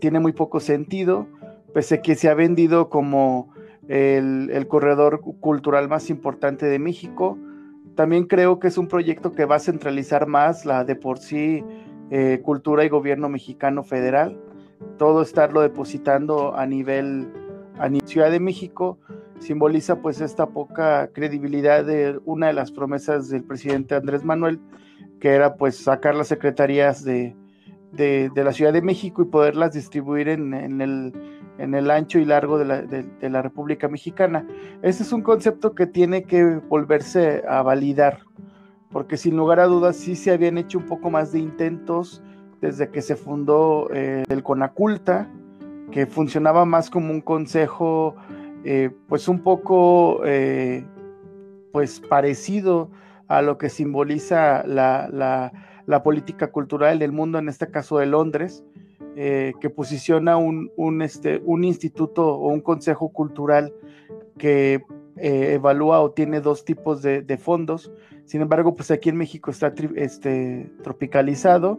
tiene 0.00 0.18
muy 0.18 0.32
poco 0.32 0.60
sentido, 0.60 1.28
pese 1.74 1.96
a 1.96 2.02
que 2.02 2.14
se 2.14 2.28
ha 2.28 2.34
vendido 2.34 2.88
como 2.88 3.52
el, 3.88 4.50
el, 4.50 4.66
corredor 4.66 5.20
cultural 5.20 5.88
más 5.88 6.08
importante 6.08 6.66
de 6.66 6.78
México. 6.78 7.38
También 7.94 8.24
creo 8.24 8.58
que 8.58 8.68
es 8.68 8.78
un 8.78 8.88
proyecto 8.88 9.32
que 9.32 9.44
va 9.44 9.56
a 9.56 9.60
centralizar 9.60 10.26
más 10.26 10.64
la 10.64 10.84
de 10.84 10.96
por 10.96 11.18
sí 11.18 11.62
eh, 12.10 12.40
cultura 12.42 12.84
y 12.84 12.90
gobierno 12.90 13.30
mexicano 13.30 13.82
federal, 13.82 14.38
todo 14.98 15.22
estarlo 15.22 15.62
depositando 15.62 16.54
a 16.54 16.66
nivel, 16.66 17.32
a 17.78 17.90
Ciudad 18.06 18.30
de 18.30 18.40
México, 18.40 18.98
simboliza 19.38 20.00
pues 20.00 20.20
esta 20.20 20.46
poca 20.46 21.08
credibilidad 21.12 21.84
de 21.84 22.20
una 22.24 22.48
de 22.48 22.52
las 22.52 22.70
promesas 22.70 23.28
del 23.28 23.44
presidente 23.44 23.94
Andrés 23.94 24.24
Manuel, 24.24 24.60
que 25.20 25.30
era 25.30 25.56
pues 25.56 25.76
sacar 25.76 26.14
las 26.14 26.28
secretarías 26.28 27.04
de, 27.04 27.34
de, 27.92 28.30
la 28.34 28.52
Ciudad 28.52 28.72
de 28.72 28.82
México 28.82 29.22
y 29.22 29.26
poderlas 29.26 29.72
distribuir 29.72 30.28
en, 30.28 30.54
en, 30.54 30.80
el, 30.80 31.12
en 31.58 31.74
el, 31.74 31.90
ancho 31.90 32.18
y 32.18 32.24
largo 32.24 32.58
de 32.58 32.64
la, 32.64 32.82
de 32.82 33.30
la 33.30 33.42
República 33.42 33.88
Mexicana. 33.88 34.46
Este 34.82 35.02
es 35.02 35.12
un 35.12 35.22
concepto 35.22 35.74
que 35.74 35.86
tiene 35.86 36.24
que 36.24 36.44
volverse 36.68 37.42
a 37.48 37.62
validar 37.62 38.20
porque 38.94 39.16
sin 39.16 39.36
lugar 39.36 39.58
a 39.58 39.64
dudas 39.64 39.96
sí 39.96 40.14
se 40.14 40.30
habían 40.30 40.56
hecho 40.56 40.78
un 40.78 40.86
poco 40.86 41.10
más 41.10 41.32
de 41.32 41.40
intentos 41.40 42.22
desde 42.60 42.90
que 42.90 43.02
se 43.02 43.16
fundó 43.16 43.90
eh, 43.92 44.22
el 44.28 44.44
Conaculta, 44.44 45.28
que 45.94 46.06
funcionaba 46.06 46.64
más 46.64 46.90
como 46.90 47.12
un 47.12 47.20
consejo, 47.20 48.16
eh, 48.64 48.90
pues 49.08 49.28
un 49.28 49.44
poco 49.44 50.22
eh, 50.24 50.84
pues 51.72 52.00
parecido 52.00 52.90
a 53.28 53.42
lo 53.42 53.58
que 53.58 53.68
simboliza 53.68 54.64
la, 54.66 55.52
política 56.02 56.50
cultural 56.50 56.98
del 56.98 57.12
mundo, 57.12 57.38
en 57.38 57.48
este 57.48 57.70
caso 57.70 57.98
de 57.98 58.06
Londres, 58.06 58.64
que 59.14 59.72
posiciona 59.72 60.36
un, 60.36 61.00
este, 61.00 61.40
un 61.44 61.62
instituto 61.62 62.26
o 62.26 62.48
un 62.48 62.60
consejo 62.60 63.10
cultural 63.10 63.72
que 64.36 64.82
evalúa 65.16 66.00
o 66.00 66.10
tiene 66.10 66.40
dos 66.40 66.64
tipos 66.64 67.02
de, 67.02 67.22
de 67.22 67.38
fondos. 67.38 67.92
Sin 68.24 68.40
embargo, 68.42 68.74
pues 68.74 68.90
aquí 68.90 69.10
en 69.10 69.16
México 69.16 69.52
está 69.52 69.72
este, 69.94 70.72
tropicalizado 70.82 71.78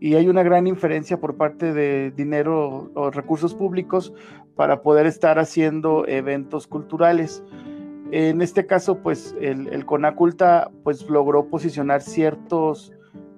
y 0.00 0.14
hay 0.14 0.28
una 0.28 0.42
gran 0.42 0.66
inferencia 0.66 1.18
por 1.18 1.36
parte 1.36 1.72
de 1.72 2.10
dinero 2.10 2.90
o 2.94 3.10
recursos 3.10 3.54
públicos 3.54 4.12
para 4.54 4.82
poder 4.82 5.06
estar 5.06 5.38
haciendo 5.38 6.06
eventos 6.06 6.66
culturales. 6.66 7.42
En 8.10 8.40
este 8.42 8.66
caso, 8.66 8.98
pues 9.02 9.34
el, 9.40 9.84
Conaculta 9.84 10.70
pues 10.84 11.08
logró 11.08 11.48
posicionar 11.48 12.02
ciertos 12.02 12.92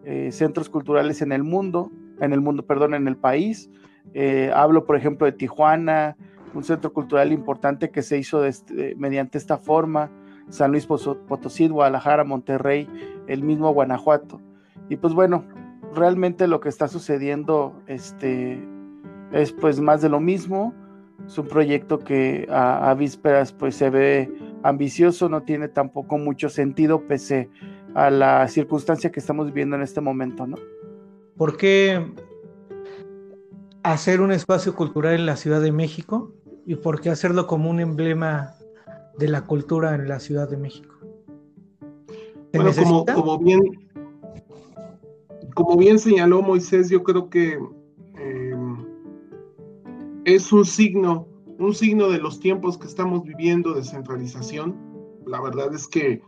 eh, 0.05 0.31
centros 0.33 0.69
culturales 0.69 1.23
en 1.23 1.33
el 1.33 1.43
mundo, 1.43 1.91
en 2.21 2.33
el 2.33 2.41
mundo, 2.41 2.67
perdón, 2.67 2.95
en 2.95 3.09
el 3.09 3.17
país. 3.17 3.71
Eh, 4.15 4.51
hablo, 4.55 4.85
por 4.85 4.97
ejemplo, 4.97 5.27
de 5.27 5.33
Tijuana, 5.33 6.17
un 6.55 6.65
centro 6.65 6.93
cultural 6.93 7.33
importante 7.33 7.91
que 7.91 8.03
se 8.03 8.19
hizo 8.19 8.45
este, 8.45 8.95
mediante 8.97 9.39
esta 9.39 9.59
forma. 9.59 10.11
San 10.49 10.73
Luis 10.73 10.87
Potosí, 10.87 11.69
Guadalajara, 11.69 12.25
Monterrey, 12.25 12.89
el 13.27 13.43
mismo 13.43 13.73
Guanajuato. 13.73 14.41
Y 14.89 14.97
pues 14.97 15.13
bueno, 15.13 15.45
realmente 15.95 16.47
lo 16.47 16.61
que 16.61 16.69
está 16.69 16.89
sucediendo 16.89 17.75
este, 17.87 18.63
es 19.33 19.53
pues 19.53 19.81
más 19.81 20.03
de 20.03 20.09
lo 20.09 20.21
mismo. 20.21 20.75
Es 21.27 21.37
un 21.37 21.47
proyecto 21.47 21.99
que 21.99 22.47
a, 22.51 22.95
vísperas 22.95 23.53
pues 23.53 23.75
se 23.75 23.91
ve 23.91 24.33
ambicioso, 24.63 25.29
no 25.29 25.43
tiene 25.43 25.69
tampoco 25.69 26.17
mucho 26.17 26.49
sentido 26.49 27.07
pese 27.07 27.51
a 27.95 28.11
la 28.11 28.47
circunstancia 28.49 29.11
que 29.11 29.21
estamos 29.21 29.47
viviendo 29.47 29.77
en 29.77 29.83
este 29.83 30.01
momento, 30.01 30.47
¿no? 30.47 30.57
¿Por 31.37 31.57
qué 31.57 32.13
hacer 33.83 34.21
un 34.21 34.33
espacio 34.33 34.75
cultural 34.75 35.15
en 35.15 35.27
la 35.27 35.37
Ciudad 35.37 35.61
de 35.61 35.73
México? 35.73 36.33
¿Y 36.67 36.77
por 36.77 37.01
qué 37.01 37.11
hacerlo 37.11 37.47
como 37.47 37.71
un 37.71 37.81
emblema 37.81 38.59
de 39.19 39.29
la 39.29 39.43
cultura 39.43 39.95
en 39.95 40.09
la 40.09 40.21
Ciudad 40.21 40.49
de 40.49 40.57
México. 40.57 40.95
Bueno, 42.53 42.71
como, 42.73 43.05
como, 43.05 43.39
bien, 43.39 43.61
como 45.55 45.77
bien 45.77 45.99
señaló 45.99 46.43
Moisés, 46.43 46.91
yo 46.91 47.03
creo 47.03 47.29
que 47.31 47.59
em, 48.19 48.85
es 50.25 50.53
un 50.53 50.65
signo, 50.65 51.27
un 51.59 51.75
signo 51.75 52.09
de 52.09 52.19
los 52.19 52.41
tiempos 52.41 52.79
que 52.79 52.87
estamos 52.87 53.23
viviendo 53.25 53.75
de 53.75 53.83
centralización. 53.83 54.77
La 55.27 55.41
verdad 55.41 55.75
es 55.75 55.87
que 55.87 56.23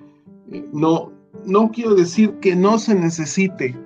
eh, 0.50 0.64
no, 0.72 1.12
no 1.44 1.70
quiero 1.70 1.94
decir 1.94 2.34
que 2.40 2.56
no 2.56 2.78
se 2.78 2.94
necesite, 2.94 3.76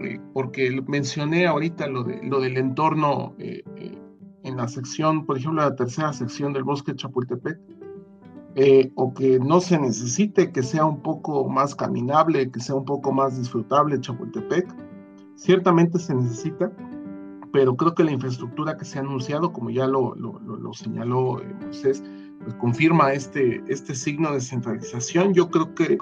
eh, 0.00 0.20
porque 0.32 0.82
mencioné 0.86 1.46
ahorita 1.46 1.86
lo, 1.86 2.04
de, 2.04 2.22
lo 2.24 2.40
del 2.40 2.56
entorno 2.56 3.34
eh, 3.38 3.62
en 4.42 4.56
la 4.56 4.68
sección, 4.68 5.26
por 5.26 5.38
ejemplo, 5.38 5.62
la 5.62 5.74
tercera 5.74 6.12
sección 6.12 6.52
del 6.52 6.64
bosque 6.64 6.94
Chapultepec 6.94 7.58
eh, 8.58 8.90
o 8.94 9.12
que 9.12 9.38
no 9.38 9.60
se 9.60 9.78
necesite, 9.78 10.50
que 10.50 10.62
sea 10.62 10.86
un 10.86 11.02
poco 11.02 11.46
más 11.46 11.74
caminable, 11.74 12.50
que 12.50 12.58
sea 12.58 12.74
un 12.74 12.86
poco 12.86 13.12
más 13.12 13.38
disfrutable 13.38 14.00
Chapultepec. 14.00 14.74
Ciertamente 15.34 15.98
se 15.98 16.14
necesita, 16.14 16.72
pero 17.52 17.76
creo 17.76 17.94
que 17.94 18.04
la 18.04 18.12
infraestructura 18.12 18.78
que 18.78 18.86
se 18.86 18.98
ha 18.98 19.02
anunciado, 19.02 19.52
como 19.52 19.68
ya 19.68 19.86
lo, 19.86 20.14
lo, 20.14 20.72
señaló 20.72 21.38
eh, 21.42 21.54
Moisés, 21.60 22.02
pues 22.42 22.54
confirma 22.54 23.12
este, 23.12 23.62
este 23.68 23.94
signo 23.94 24.32
de 24.32 24.40
centralización. 24.40 25.34
Yo 25.34 25.50
creo 25.50 25.74
que 25.74 25.98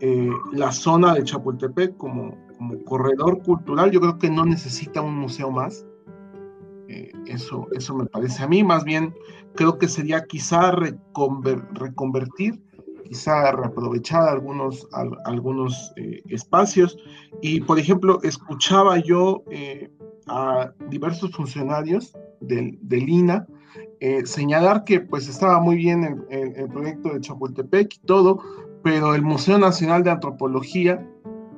eh, 0.00 0.30
la 0.52 0.72
zona 0.72 1.14
de 1.14 1.24
Chapultepec 1.24 1.96
como, 1.96 2.36
como 2.58 2.84
corredor 2.84 3.42
cultural, 3.42 3.90
yo 3.90 4.02
creo 4.02 4.18
que 4.18 4.28
no 4.28 4.44
necesita 4.44 5.00
un 5.00 5.16
museo 5.16 5.50
más. 5.50 5.86
Eso, 7.26 7.68
eso 7.72 7.94
me 7.94 8.06
parece 8.06 8.42
a 8.42 8.48
mí, 8.48 8.62
más 8.62 8.84
bien 8.84 9.14
creo 9.54 9.78
que 9.78 9.88
sería 9.88 10.24
quizá 10.24 10.72
reconvertir, 10.72 12.60
quizá 13.04 13.52
reaprovechar 13.52 14.28
algunos, 14.28 14.88
algunos 15.24 15.92
eh, 15.96 16.22
espacios. 16.28 16.98
Y, 17.40 17.60
por 17.60 17.78
ejemplo, 17.78 18.20
escuchaba 18.22 18.98
yo 18.98 19.44
eh, 19.50 19.90
a 20.26 20.72
diversos 20.90 21.32
funcionarios 21.32 22.16
del, 22.40 22.78
del 22.82 23.08
INA. 23.08 23.46
Eh, 24.00 24.24
señalar 24.26 24.84
que 24.84 25.00
pues 25.00 25.28
estaba 25.28 25.60
muy 25.60 25.76
bien 25.76 26.24
el, 26.30 26.54
el, 26.56 26.68
proyecto 26.68 27.12
de 27.12 27.20
Chapultepec 27.20 27.94
y 27.94 28.06
todo, 28.06 28.40
pero 28.82 29.14
el 29.14 29.22
Museo 29.22 29.58
Nacional 29.58 30.02
de 30.02 30.10
Antropología, 30.10 31.08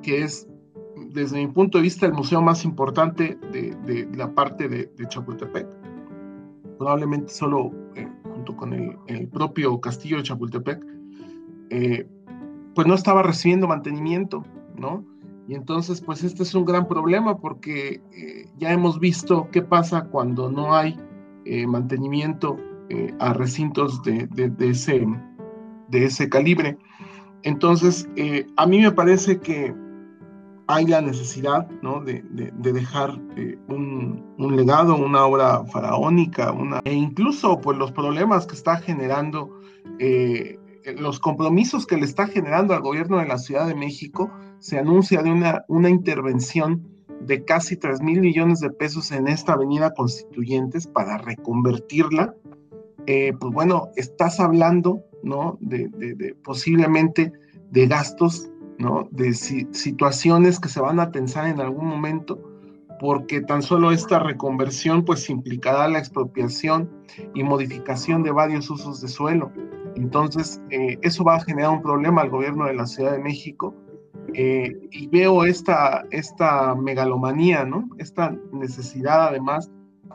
que 0.01 0.23
es 0.23 0.47
desde 1.17 1.37
mi 1.37 1.47
punto 1.47 1.77
de 1.77 1.83
vista 1.83 2.05
el 2.05 2.13
museo 2.13 2.41
más 2.41 2.63
importante 2.63 3.37
de, 3.51 3.75
de 3.85 4.07
la 4.15 4.33
parte 4.33 4.69
de, 4.69 4.91
de, 4.97 5.07
Chapultepec, 5.07 5.67
probablemente 6.77 7.33
solo 7.33 7.71
eh, 7.95 8.07
junto 8.23 8.55
con 8.55 8.73
el, 8.73 8.95
el, 9.07 9.27
propio 9.27 9.79
castillo 9.81 10.17
de 10.17 10.23
Chapultepec, 10.23 10.85
eh, 11.71 12.07
pues 12.75 12.87
no 12.87 12.93
estaba 12.93 13.23
recibiendo 13.23 13.67
mantenimiento, 13.67 14.45
¿no? 14.77 15.03
Y 15.47 15.55
entonces, 15.55 16.01
pues 16.01 16.23
este 16.23 16.43
es 16.43 16.53
un 16.53 16.65
gran 16.65 16.87
problema 16.87 17.37
porque 17.37 18.01
eh, 18.11 18.49
ya 18.57 18.71
hemos 18.71 18.99
visto 18.99 19.47
qué 19.51 19.61
pasa 19.61 20.03
cuando 20.05 20.51
no 20.51 20.75
hay 20.75 20.99
eh, 21.45 21.65
mantenimiento 21.65 22.57
eh, 22.89 23.13
a 23.19 23.33
recintos 23.33 24.03
de, 24.03 24.27
de, 24.27 24.69
ese, 24.69 25.07
de 25.87 26.05
ese 26.05 26.29
calibre. 26.29 26.77
Entonces, 27.43 28.09
a 28.57 28.65
mí 28.65 28.81
me 28.81 28.91
parece 28.91 29.39
que 29.39 29.73
hay 30.67 30.85
la 30.85 31.01
necesidad 31.01 31.69
¿no? 31.81 32.01
de, 32.01 32.23
de, 32.29 32.73
dejar 32.73 33.17
un, 33.67 34.35
un, 34.37 34.55
legado, 34.55 34.95
una 34.95 35.25
obra 35.25 35.65
faraónica, 35.65 36.51
una, 36.51 36.81
e 36.83 36.93
incluso 36.93 37.59
pues, 37.59 37.77
los 37.77 37.91
problemas 37.91 38.45
que 38.45 38.55
está 38.55 38.77
generando, 38.77 39.59
los 40.97 41.19
compromisos 41.19 41.87
que 41.87 41.97
le 41.97 42.05
está 42.05 42.27
generando 42.27 42.73
al 42.73 42.81
gobierno 42.81 43.17
de 43.19 43.27
la 43.27 43.37
Ciudad 43.37 43.67
de 43.67 43.75
México, 43.75 44.29
se 44.59 44.77
anuncia 44.77 45.21
de 45.21 45.31
una, 45.31 45.63
una 45.67 45.89
intervención 45.89 46.85
de 47.21 47.43
casi 47.43 47.77
3 47.77 48.01
mil 48.01 48.21
millones 48.21 48.59
de 48.59 48.69
pesos 48.69 49.11
en 49.11 49.27
esta 49.27 49.53
avenida 49.53 49.93
Constituyentes 49.93 50.87
para 50.87 51.17
reconvertirla, 51.17 52.33
eh, 53.05 53.33
pues 53.39 53.53
bueno, 53.53 53.89
estás 53.95 54.39
hablando, 54.39 55.01
¿no? 55.23 55.57
De, 55.61 55.87
de, 55.89 56.35
posiblemente 56.43 57.31
de 57.71 57.87
gastos, 57.87 58.49
De 59.11 59.33
situaciones 59.33 60.59
que 60.59 60.69
se 60.69 60.79
van 60.79 60.99
a 60.99 61.11
tensar 61.11 61.47
en 61.47 61.59
algún 61.59 61.87
momento, 61.87 62.39
porque 62.99 63.41
tan 63.41 63.61
solo 63.61 63.91
esta 63.91 64.19
reconversión 64.19 65.03
pues 65.03 65.29
implicará 65.29 65.87
la 65.87 65.99
expropiación 65.99 66.89
y 67.33 67.43
modificación 67.43 68.23
de 68.23 68.31
varios 68.31 68.69
usos 68.69 69.01
de 69.01 69.07
suelo. 69.07 69.51
Entonces, 69.95 70.61
eh, 70.69 70.99
eso 71.01 71.23
va 71.23 71.35
a 71.35 71.43
generar 71.43 71.71
un 71.71 71.81
problema 71.81 72.21
al 72.21 72.29
gobierno 72.29 72.65
de 72.65 72.75
la 72.75 72.85
Ciudad 72.85 73.13
de 73.13 73.19
México 73.19 73.73
eh, 74.33 74.75
y 74.91 75.07
veo 75.07 75.45
esta, 75.45 76.05
esta 76.11 76.75
megalomanía, 76.75 77.65
¿no? 77.65 77.89
Esta 77.97 78.35
necesidad 78.51 79.29
además 79.29 79.71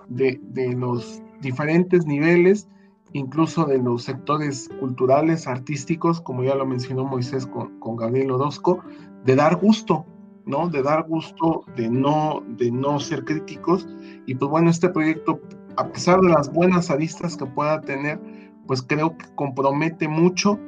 de, 0.08 0.38
de, 0.50 0.72
los 0.74 1.22
diferentes 1.40 2.06
niveles, 2.06 2.68
incluso 3.12 3.64
de 3.64 3.78
los 3.78 4.04
sectores 4.04 4.68
culturales, 4.80 5.46
artísticos, 5.46 6.20
como 6.20 6.44
ya 6.44 6.54
lo 6.54 6.66
mencionó 6.66 7.04
Moisés 7.04 7.46
con, 7.46 7.78
con 7.78 7.96
Gabriel 7.96 8.32
Orozco, 8.32 8.82
de 9.24 9.36
dar 9.36 9.56
gusto, 9.56 10.06
¿no? 10.46 10.68
De 10.68 10.82
dar 10.82 11.06
gusto, 11.08 11.64
de 11.76 11.88
no, 11.88 12.42
de 12.56 12.70
no 12.70 12.98
ser 13.00 13.24
críticos. 13.24 13.86
Y 14.26 14.34
pues 14.34 14.50
bueno, 14.50 14.70
este 14.70 14.88
proyecto, 14.88 15.40
a 15.76 15.88
pesar 15.88 16.20
de 16.20 16.30
las 16.30 16.52
buenas 16.52 16.90
aristas 16.90 17.36
que 17.36 17.46
pueda 17.46 17.80
tener, 17.80 18.20
pues 18.66 18.82
creo 18.82 19.16
que 19.16 19.26
compromete 19.34 20.08
mucho 20.08 20.58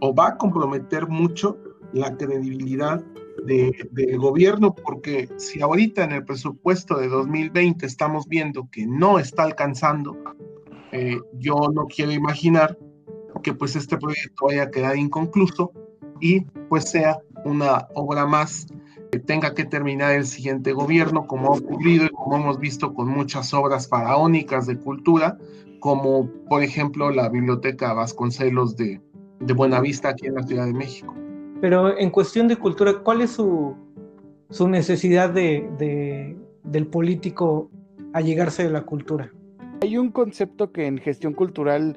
o 0.00 0.14
va 0.14 0.28
a 0.28 0.36
comprometer 0.36 1.08
mucho 1.08 1.56
la 1.92 2.16
credibilidad 2.16 3.04
de, 3.44 3.72
del 3.90 4.18
gobierno, 4.18 4.74
porque 4.74 5.28
si 5.36 5.60
ahorita 5.60 6.04
en 6.04 6.12
el 6.12 6.24
presupuesto 6.24 6.96
de 6.98 7.08
2020 7.08 7.86
estamos 7.86 8.26
viendo 8.26 8.68
que 8.70 8.86
no 8.86 9.18
está 9.18 9.44
alcanzando, 9.44 10.16
eh, 10.92 11.18
yo 11.38 11.56
no 11.74 11.86
quiero 11.86 12.12
imaginar 12.12 12.78
que 13.42 13.54
pues 13.54 13.76
este 13.76 13.96
proyecto 13.96 14.46
vaya 14.46 14.64
a 14.64 14.70
quedar 14.70 14.96
inconcluso 14.96 15.72
y 16.20 16.42
pues 16.68 16.90
sea 16.90 17.18
una 17.44 17.88
obra 17.94 18.26
más 18.26 18.66
que 19.10 19.18
tenga 19.18 19.54
que 19.54 19.64
terminar 19.64 20.12
el 20.12 20.24
siguiente 20.24 20.72
gobierno, 20.72 21.26
como 21.26 21.48
ha 21.48 21.56
ocurrido 21.56 22.06
y 22.06 22.10
como 22.10 22.36
hemos 22.36 22.58
visto 22.58 22.94
con 22.94 23.08
muchas 23.08 23.52
obras 23.52 23.88
faraónicas 23.88 24.66
de 24.66 24.78
cultura, 24.78 25.36
como 25.80 26.30
por 26.48 26.62
ejemplo 26.62 27.10
la 27.10 27.28
Biblioteca 27.28 27.92
Vasconcelos 27.92 28.76
de, 28.76 29.00
de 29.40 29.52
Buenavista 29.54 30.10
aquí 30.10 30.26
en 30.26 30.34
la 30.34 30.42
Ciudad 30.44 30.66
de 30.66 30.72
México. 30.72 31.14
Pero 31.60 31.96
en 31.98 32.10
cuestión 32.10 32.48
de 32.48 32.56
cultura, 32.56 33.00
¿cuál 33.02 33.20
es 33.20 33.32
su, 33.32 33.76
su 34.50 34.68
necesidad 34.68 35.30
de, 35.30 35.68
de, 35.78 36.36
del 36.64 36.86
político 36.86 37.70
a 38.12 38.20
llegarse 38.20 38.64
de 38.64 38.70
la 38.70 38.82
cultura? 38.82 39.30
Hay 39.82 39.98
un 39.98 40.12
concepto 40.12 40.70
que 40.70 40.86
en 40.86 40.98
gestión 40.98 41.32
cultural 41.32 41.96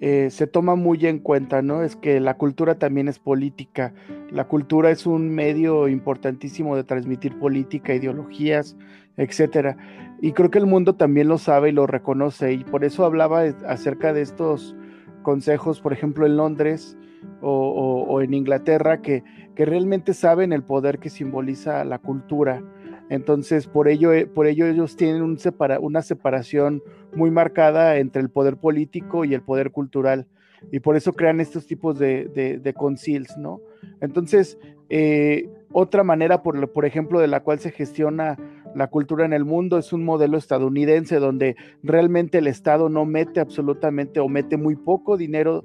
eh, 0.00 0.28
se 0.30 0.46
toma 0.46 0.74
muy 0.74 1.04
en 1.06 1.18
cuenta, 1.18 1.60
¿no? 1.60 1.82
Es 1.82 1.94
que 1.94 2.18
la 2.18 2.38
cultura 2.38 2.78
también 2.78 3.08
es 3.08 3.18
política. 3.18 3.92
La 4.30 4.48
cultura 4.48 4.90
es 4.90 5.04
un 5.04 5.28
medio 5.28 5.86
importantísimo 5.86 6.76
de 6.76 6.84
transmitir 6.84 7.38
política, 7.38 7.94
ideologías, 7.94 8.74
etcétera. 9.18 9.76
Y 10.22 10.32
creo 10.32 10.50
que 10.50 10.60
el 10.60 10.64
mundo 10.64 10.94
también 10.94 11.28
lo 11.28 11.36
sabe 11.36 11.68
y 11.68 11.72
lo 11.72 11.86
reconoce. 11.86 12.54
Y 12.54 12.64
por 12.64 12.84
eso 12.84 13.04
hablaba 13.04 13.42
acerca 13.68 14.14
de 14.14 14.22
estos 14.22 14.74
consejos, 15.22 15.82
por 15.82 15.92
ejemplo, 15.92 16.24
en 16.24 16.38
Londres, 16.38 16.96
o, 17.42 18.22
en 18.22 18.32
Inglaterra 18.32 19.02
que, 19.02 19.24
que, 19.54 19.66
realmente 19.66 20.14
saben 20.14 20.54
el 20.54 20.62
poder 20.62 20.98
que 20.98 21.10
simboliza 21.10 21.84
la 21.84 21.98
cultura. 21.98 22.62
Entonces, 23.08 23.66
por 23.66 23.88
ello, 23.88 24.12
eh, 24.12 24.26
por 24.26 24.46
ello 24.46 24.66
ellos 24.66 24.96
tienen 24.96 25.22
una 25.22 26.02
separación 26.02 26.82
muy 27.14 27.30
marcada 27.30 27.98
entre 27.98 28.22
el 28.22 28.30
poder 28.30 28.56
político 28.56 29.24
y 29.24 29.34
el 29.34 29.42
poder 29.42 29.70
cultural. 29.70 30.26
Y 30.72 30.80
por 30.80 30.96
eso 30.96 31.12
crean 31.12 31.40
estos 31.40 31.66
tipos 31.66 31.98
de, 31.98 32.26
de, 32.26 32.58
de 32.58 32.74
concils, 32.74 33.36
¿no? 33.36 33.60
Entonces, 34.00 34.58
eh, 34.88 35.48
otra 35.72 36.04
manera, 36.04 36.42
por, 36.42 36.72
por 36.72 36.84
ejemplo, 36.86 37.20
de 37.20 37.26
la 37.26 37.40
cual 37.40 37.58
se 37.58 37.70
gestiona 37.70 38.36
la 38.74 38.88
cultura 38.88 39.24
en 39.24 39.32
el 39.32 39.44
mundo 39.44 39.78
es 39.78 39.92
un 39.94 40.04
modelo 40.04 40.36
estadounidense 40.36 41.18
donde 41.18 41.56
realmente 41.82 42.38
el 42.38 42.46
Estado 42.46 42.90
no 42.90 43.06
mete 43.06 43.40
absolutamente 43.40 44.20
o 44.20 44.28
mete 44.28 44.58
muy 44.58 44.76
poco 44.76 45.16
dinero 45.16 45.64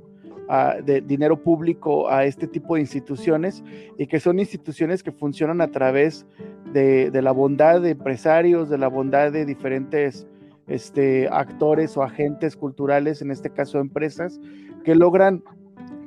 de 0.84 1.02
dinero 1.02 1.42
público 1.42 2.10
a 2.10 2.26
este 2.26 2.46
tipo 2.46 2.76
de 2.76 2.82
instituciones 2.82 3.64
y 3.98 4.08
que 4.08 4.20
son 4.20 4.40
instituciones 4.40 5.02
que 5.02 5.12
funcionan 5.12 5.62
a 5.62 5.72
través 5.72 6.26
de, 6.74 7.10
la 7.22 7.32
bondad 7.32 7.82
de 7.82 7.92
empresarios, 7.92 8.70
de 8.70 8.78
la 8.78 8.90
bondad 8.90 9.32
de 9.32 9.46
diferentes 9.46 10.28
este, 10.68 11.30
actores 11.30 11.96
o 11.96 12.04
agentes 12.04 12.58
culturales, 12.58 13.22
en 13.22 13.32
este 13.32 13.50
caso 13.50 13.80
empresas, 13.80 14.42
que 14.84 14.96
logran 14.96 15.42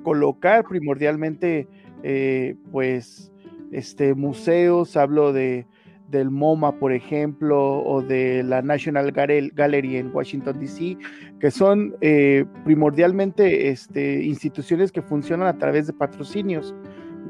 colocar 0.03 0.65
primordialmente 0.65 1.67
eh, 2.03 2.57
pues 2.71 3.33
este, 3.73 4.15
museos, 4.15 4.97
hablo 4.97 5.33
de 5.33 5.67
del 6.09 6.31
MoMA, 6.31 6.79
por 6.79 6.93
ejemplo, 6.93 7.83
o 7.83 8.03
de 8.03 8.43
la 8.43 8.63
National 8.63 9.11
Gallery 9.13 9.97
en 9.97 10.15
Washington, 10.15 10.59
D.C., 10.61 10.97
que 11.41 11.51
son 11.51 11.95
eh, 12.01 12.45
primordialmente 12.65 13.69
este, 13.69 14.23
instituciones 14.23 14.93
que 14.93 15.03
funcionan 15.03 15.49
a 15.49 15.59
través 15.59 15.87
de 15.87 15.93
patrocinios, 15.93 16.75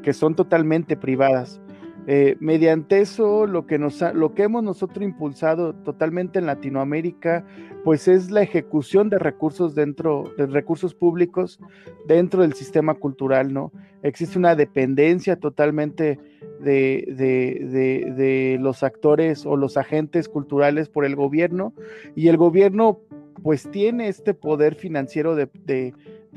que 0.02 0.12
son 0.12 0.34
totalmente 0.34 0.96
privadas. 0.96 1.60
Eh, 2.06 2.36
mediante 2.38 3.00
eso, 3.00 3.46
lo 3.46 3.66
que, 3.66 3.78
nos 3.78 4.02
lo 4.14 4.34
que 4.34 4.42
hemos 4.42 4.62
nosotros 4.62 5.02
impulsado 5.02 5.74
totalmente 5.74 6.38
en 6.38 6.46
Latinoamérica, 6.46 7.46
pues 7.82 8.08
es 8.08 8.30
la 8.30 8.42
ejecución 8.42 9.08
de 9.08 9.18
recursos 9.18 9.74
dentro, 9.74 10.32
de 10.36 10.46
recursos 10.46 10.94
públicos 10.94 11.58
dentro 12.06 12.42
del 12.42 12.52
sistema 12.52 12.94
cultural, 12.94 13.52
¿no? 13.52 13.72
Existe 14.02 14.38
una 14.38 14.54
dependencia 14.54 15.36
totalmente 15.36 16.18
de, 16.60 17.04
de, 17.08 18.12
de, 18.14 18.58
los 18.60 18.82
actores 18.82 19.46
o 19.46 19.56
los 19.56 19.76
agentes 19.76 20.28
culturales 20.28 20.88
por 20.88 21.04
el 21.04 21.16
gobierno 21.16 21.74
y 22.14 22.28
el 22.28 22.36
gobierno 22.36 23.00
pues 23.42 23.70
tiene 23.70 24.08
este 24.08 24.32
poder 24.32 24.74
financiero 24.74 25.34
de, 25.34 25.94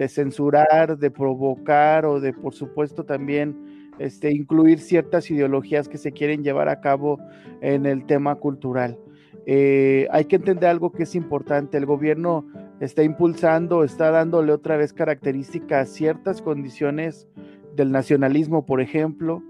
censurar, 0.10 0.97
de 0.97 1.12
provocar 1.12 2.06
o 2.06 2.19
de 2.19 2.34
por 2.34 2.53
supuesto 2.53 3.06
también 3.06 3.66
este, 3.99 4.31
incluir 4.31 4.79
ciertas 4.79 5.29
ideologías 5.31 5.88
que 5.88 5.97
se 5.97 6.12
quieren 6.12 6.43
llevar 6.43 6.69
a 6.69 6.81
cabo 6.81 7.19
en 7.62 7.86
el 7.86 8.05
tema 8.05 8.36
cultural. 8.36 8.97
Eh, 9.45 10.07
hay 10.12 10.25
que 10.25 10.36
entender 10.36 10.69
algo 10.69 10.91
que 10.91 11.03
es 11.03 11.15
importante, 11.15 11.77
el 11.77 11.86
gobierno 11.86 12.45
está 12.79 13.03
impulsando, 13.03 13.83
está 13.83 14.12
dándole 14.12 14.51
otra 14.51 14.77
vez 14.77 14.93
características 14.93 15.89
a 15.89 15.91
ciertas 15.91 16.41
condiciones 16.41 17.27
del 17.75 17.91
nacionalismo, 17.91 18.65
por 18.65 18.81
ejemplo, 18.81 19.41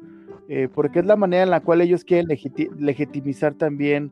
eh, 0.50 0.70
porque 0.74 1.00
es 1.00 1.06
la 1.06 1.16
manera 1.16 1.44
en 1.44 1.50
la 1.50 1.62
cual 1.62 1.82
ellos 1.82 2.04
quieren 2.04 2.28
legitimizar 2.78 3.56
también 3.56 4.12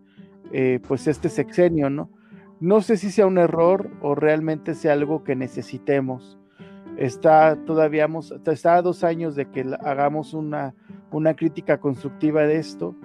eh, 0.51 0.79
pues 0.87 1.07
este 1.07 1.29
sexenio, 1.29 1.89
¿no? 1.89 2.09
No 2.59 2.81
sé 2.81 2.97
si 2.97 3.11
sea 3.11 3.27
un 3.27 3.37
error 3.37 3.89
o 4.01 4.15
realmente 4.15 4.73
sea 4.73 4.93
algo 4.93 5.23
que 5.23 5.35
necesitemos 5.35 6.39
está 6.97 7.57
todavía, 7.65 8.07
está 8.47 8.75
a 8.75 8.81
dos 8.81 9.03
años 9.03 9.35
de 9.35 9.49
que 9.49 9.65
hagamos 9.81 10.33
una, 10.33 10.73
una 11.11 11.35
crítica 11.35 11.79
constructiva 11.79 12.43
de 12.43 12.57
esto, 12.57 12.95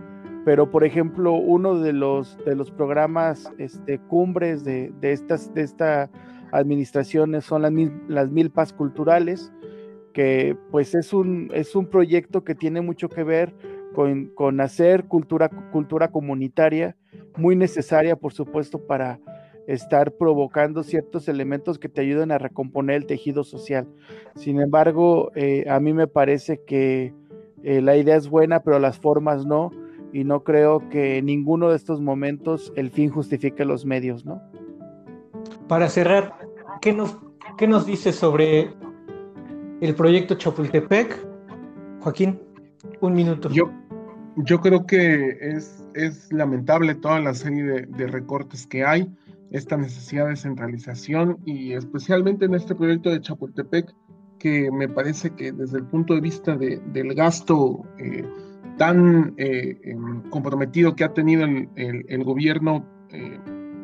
pero 0.44 0.70
por 0.70 0.84
ejemplo, 0.84 1.32
uno 1.32 1.78
de 1.78 1.92
los, 1.92 2.38
de 2.44 2.54
los 2.54 2.70
programas 2.70 3.52
este, 3.58 3.98
cumbres 3.98 4.64
de, 4.64 4.92
de, 5.00 5.12
estas, 5.12 5.52
de 5.54 5.62
esta 5.62 6.10
administración 6.52 7.40
son 7.42 7.62
las, 7.62 7.72
las 8.08 8.30
milpas 8.30 8.72
culturales, 8.72 9.52
que 10.12 10.56
pues 10.70 10.94
es 10.94 11.12
un, 11.12 11.50
es 11.54 11.76
un 11.76 11.86
proyecto 11.86 12.42
que 12.42 12.54
tiene 12.54 12.80
mucho 12.80 13.08
que 13.08 13.22
ver 13.22 13.54
con, 13.94 14.26
con 14.34 14.60
hacer 14.60 15.04
cultura, 15.04 15.48
cultura 15.48 16.08
comunitaria, 16.08 16.96
muy 17.36 17.54
necesaria, 17.54 18.16
por 18.16 18.32
supuesto, 18.32 18.84
para 18.86 19.20
estar 19.72 20.12
provocando 20.12 20.82
ciertos 20.82 21.28
elementos 21.28 21.78
que 21.78 21.88
te 21.88 22.00
ayuden 22.00 22.32
a 22.32 22.38
recomponer 22.38 22.96
el 22.96 23.06
tejido 23.06 23.44
social. 23.44 23.86
Sin 24.34 24.60
embargo, 24.60 25.30
eh, 25.36 25.64
a 25.70 25.78
mí 25.78 25.92
me 25.92 26.08
parece 26.08 26.60
que 26.66 27.14
eh, 27.62 27.80
la 27.80 27.96
idea 27.96 28.16
es 28.16 28.28
buena, 28.28 28.60
pero 28.60 28.80
las 28.80 28.98
formas 28.98 29.46
no, 29.46 29.70
y 30.12 30.24
no 30.24 30.42
creo 30.42 30.88
que 30.88 31.18
en 31.18 31.26
ninguno 31.26 31.70
de 31.70 31.76
estos 31.76 32.00
momentos 32.00 32.72
el 32.74 32.90
fin 32.90 33.10
justifique 33.10 33.64
los 33.64 33.86
medios, 33.86 34.24
¿no? 34.24 34.42
Para 35.68 35.88
cerrar, 35.88 36.36
¿qué 36.80 36.92
nos, 36.92 37.16
qué 37.56 37.68
nos 37.68 37.86
dice 37.86 38.12
sobre 38.12 38.70
el 39.80 39.94
proyecto 39.94 40.34
Chapultepec? 40.34 41.28
Joaquín, 42.00 42.40
un 43.00 43.12
minuto. 43.12 43.48
Yo, 43.50 43.70
yo 44.34 44.60
creo 44.60 44.84
que 44.84 45.36
es, 45.40 45.86
es 45.94 46.32
lamentable 46.32 46.96
toda 46.96 47.20
la 47.20 47.34
serie 47.34 47.62
de, 47.62 47.82
de 47.86 48.06
recortes 48.08 48.66
que 48.66 48.84
hay 48.84 49.08
esta 49.50 49.76
necesidad 49.76 50.28
de 50.28 50.36
centralización 50.36 51.38
y 51.44 51.72
especialmente 51.72 52.44
en 52.44 52.54
este 52.54 52.74
proyecto 52.74 53.10
de 53.10 53.20
Chapultepec, 53.20 53.94
que 54.38 54.70
me 54.70 54.88
parece 54.88 55.30
que 55.30 55.52
desde 55.52 55.78
el 55.78 55.84
punto 55.84 56.14
de 56.14 56.20
vista 56.20 56.56
de, 56.56 56.80
del 56.92 57.14
gasto 57.14 57.84
eh, 57.98 58.24
tan 58.78 59.34
eh, 59.36 59.78
em, 59.84 60.22
comprometido 60.30 60.94
que 60.94 61.04
ha 61.04 61.12
tenido 61.12 61.44
el, 61.44 61.68
el, 61.76 62.24
gobierno 62.24 62.86
eh, 63.10 63.38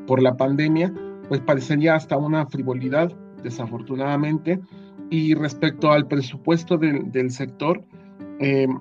por 0.07 0.23
la 0.23 0.37
pandemia, 0.37 0.93
pues 1.29 1.41
parecería 1.43 1.97
hasta 1.97 2.17
una 2.17 2.47
frivolidad, 2.47 3.13
desafortunadamente. 3.43 4.61
Y 5.11 5.35
respecto 5.35 5.91
al 5.91 6.07
presupuesto 6.07 6.79
del, 6.79 7.13
del 7.13 7.31
sector, 7.31 7.85
em, 8.39 8.81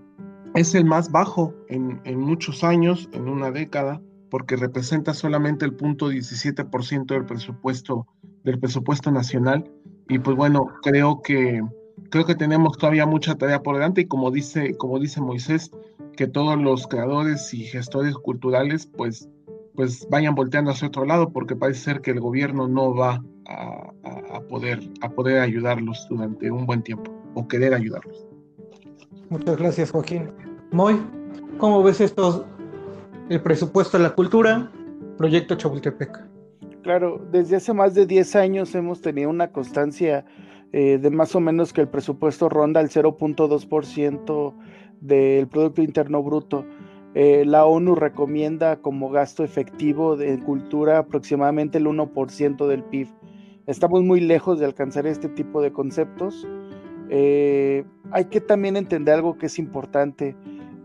es 0.54 0.74
el 0.74 0.86
más 0.86 1.12
bajo 1.12 1.54
en, 1.68 2.00
en 2.06 2.20
muchos 2.20 2.64
años, 2.64 3.10
en 3.12 3.28
una 3.28 3.52
década 3.52 4.02
porque 4.36 4.58
representa 4.58 5.14
solamente 5.14 5.64
el 5.64 5.74
punto 5.76 6.12
17% 6.12 7.06
del 7.06 7.24
presupuesto 7.24 8.06
del 8.44 8.60
presupuesto 8.60 9.10
nacional 9.10 9.72
y 10.10 10.20
pues 10.20 10.36
bueno, 10.36 10.74
creo 10.84 11.22
que 11.22 11.64
creo 12.10 12.26
que 12.26 12.36
tenemos 12.36 12.78
todavía 12.78 13.06
mucha 13.06 13.36
tarea 13.36 13.64
por 13.64 13.76
delante 13.76 14.02
y 14.02 14.08
como 14.08 14.32
dice 14.32 14.76
como 14.76 15.00
dice 15.00 15.22
Moisés, 15.22 15.72
que 16.18 16.28
todos 16.28 16.62
los 16.62 16.86
creadores 16.88 17.54
y 17.54 17.64
gestores 17.64 18.14
culturales 18.16 18.88
pues 18.98 19.30
pues 19.74 20.06
vayan 20.10 20.36
volteando 20.36 20.72
hacia 20.72 20.90
otro 20.90 21.06
lado 21.06 21.30
porque 21.30 21.56
parece 21.56 21.80
ser 21.80 22.02
que 22.02 22.12
el 22.12 22.20
gobierno 22.20 22.68
no 22.68 22.94
va 22.94 23.24
a, 23.48 23.94
a, 24.34 24.42
poder 24.50 24.82
a 25.00 25.08
poder 25.12 25.40
ayudarlos 25.40 26.08
durante 26.10 26.52
un 26.52 26.66
buen 26.66 26.84
tiempo 26.84 27.10
o 27.36 27.48
querer 27.48 27.74
ayudarlos. 27.74 28.28
Muchas 29.30 29.56
gracias, 29.56 29.92
Joaquín. 29.92 30.30
Moy, 30.74 31.00
¿cómo 31.58 31.82
ves 31.84 32.02
estos 32.02 32.44
el 33.30 33.42
presupuesto 33.42 33.98
de 33.98 34.04
la 34.04 34.12
cultura, 34.12 34.72
proyecto 35.18 35.56
Chapultepec. 35.56 36.20
Claro, 36.84 37.26
desde 37.32 37.56
hace 37.56 37.74
más 37.74 37.96
de 37.96 38.06
10 38.06 38.36
años 38.36 38.76
hemos 38.76 39.02
tenido 39.02 39.30
una 39.30 39.52
constancia 39.52 40.26
eh, 40.72 41.00
de 41.00 41.10
más 41.10 41.36
o 41.36 41.40
menos 41.40 41.74
que 41.74 41.82
el 41.82 41.88
presupuesto 41.88 42.50
ronda 42.50 42.82
el 42.82 42.90
0.2% 42.90 44.54
del 45.02 45.48
Producto 45.48 45.82
Interno 45.82 46.22
Bruto. 46.22 46.66
Eh, 47.16 47.46
la 47.46 47.66
ONU 47.66 47.96
recomienda 47.96 48.76
como 48.82 49.10
gasto 49.10 49.44
efectivo 49.44 50.18
de 50.18 50.38
cultura 50.40 51.00
aproximadamente 51.00 51.78
el 51.78 51.86
1% 51.86 52.68
del 52.68 52.84
PIB. 52.84 53.08
Estamos 53.68 54.04
muy 54.04 54.20
lejos 54.20 54.60
de 54.60 54.66
alcanzar 54.66 55.08
este 55.08 55.30
tipo 55.30 55.62
de 55.62 55.72
conceptos. 55.72 56.46
Eh, 57.10 57.86
hay 58.12 58.26
que 58.26 58.42
también 58.42 58.78
entender 58.78 59.16
algo 59.16 59.38
que 59.38 59.46
es 59.48 59.58
importante. 59.58 60.36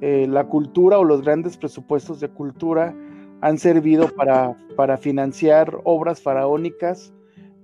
Eh, 0.00 0.26
la 0.28 0.44
cultura 0.44 0.98
o 0.98 1.04
los 1.04 1.22
grandes 1.22 1.56
presupuestos 1.58 2.20
de 2.20 2.28
cultura 2.28 2.94
han 3.42 3.58
servido 3.58 4.08
para, 4.08 4.56
para 4.76 4.96
financiar 4.96 5.78
obras 5.84 6.22
faraónicas. 6.22 7.12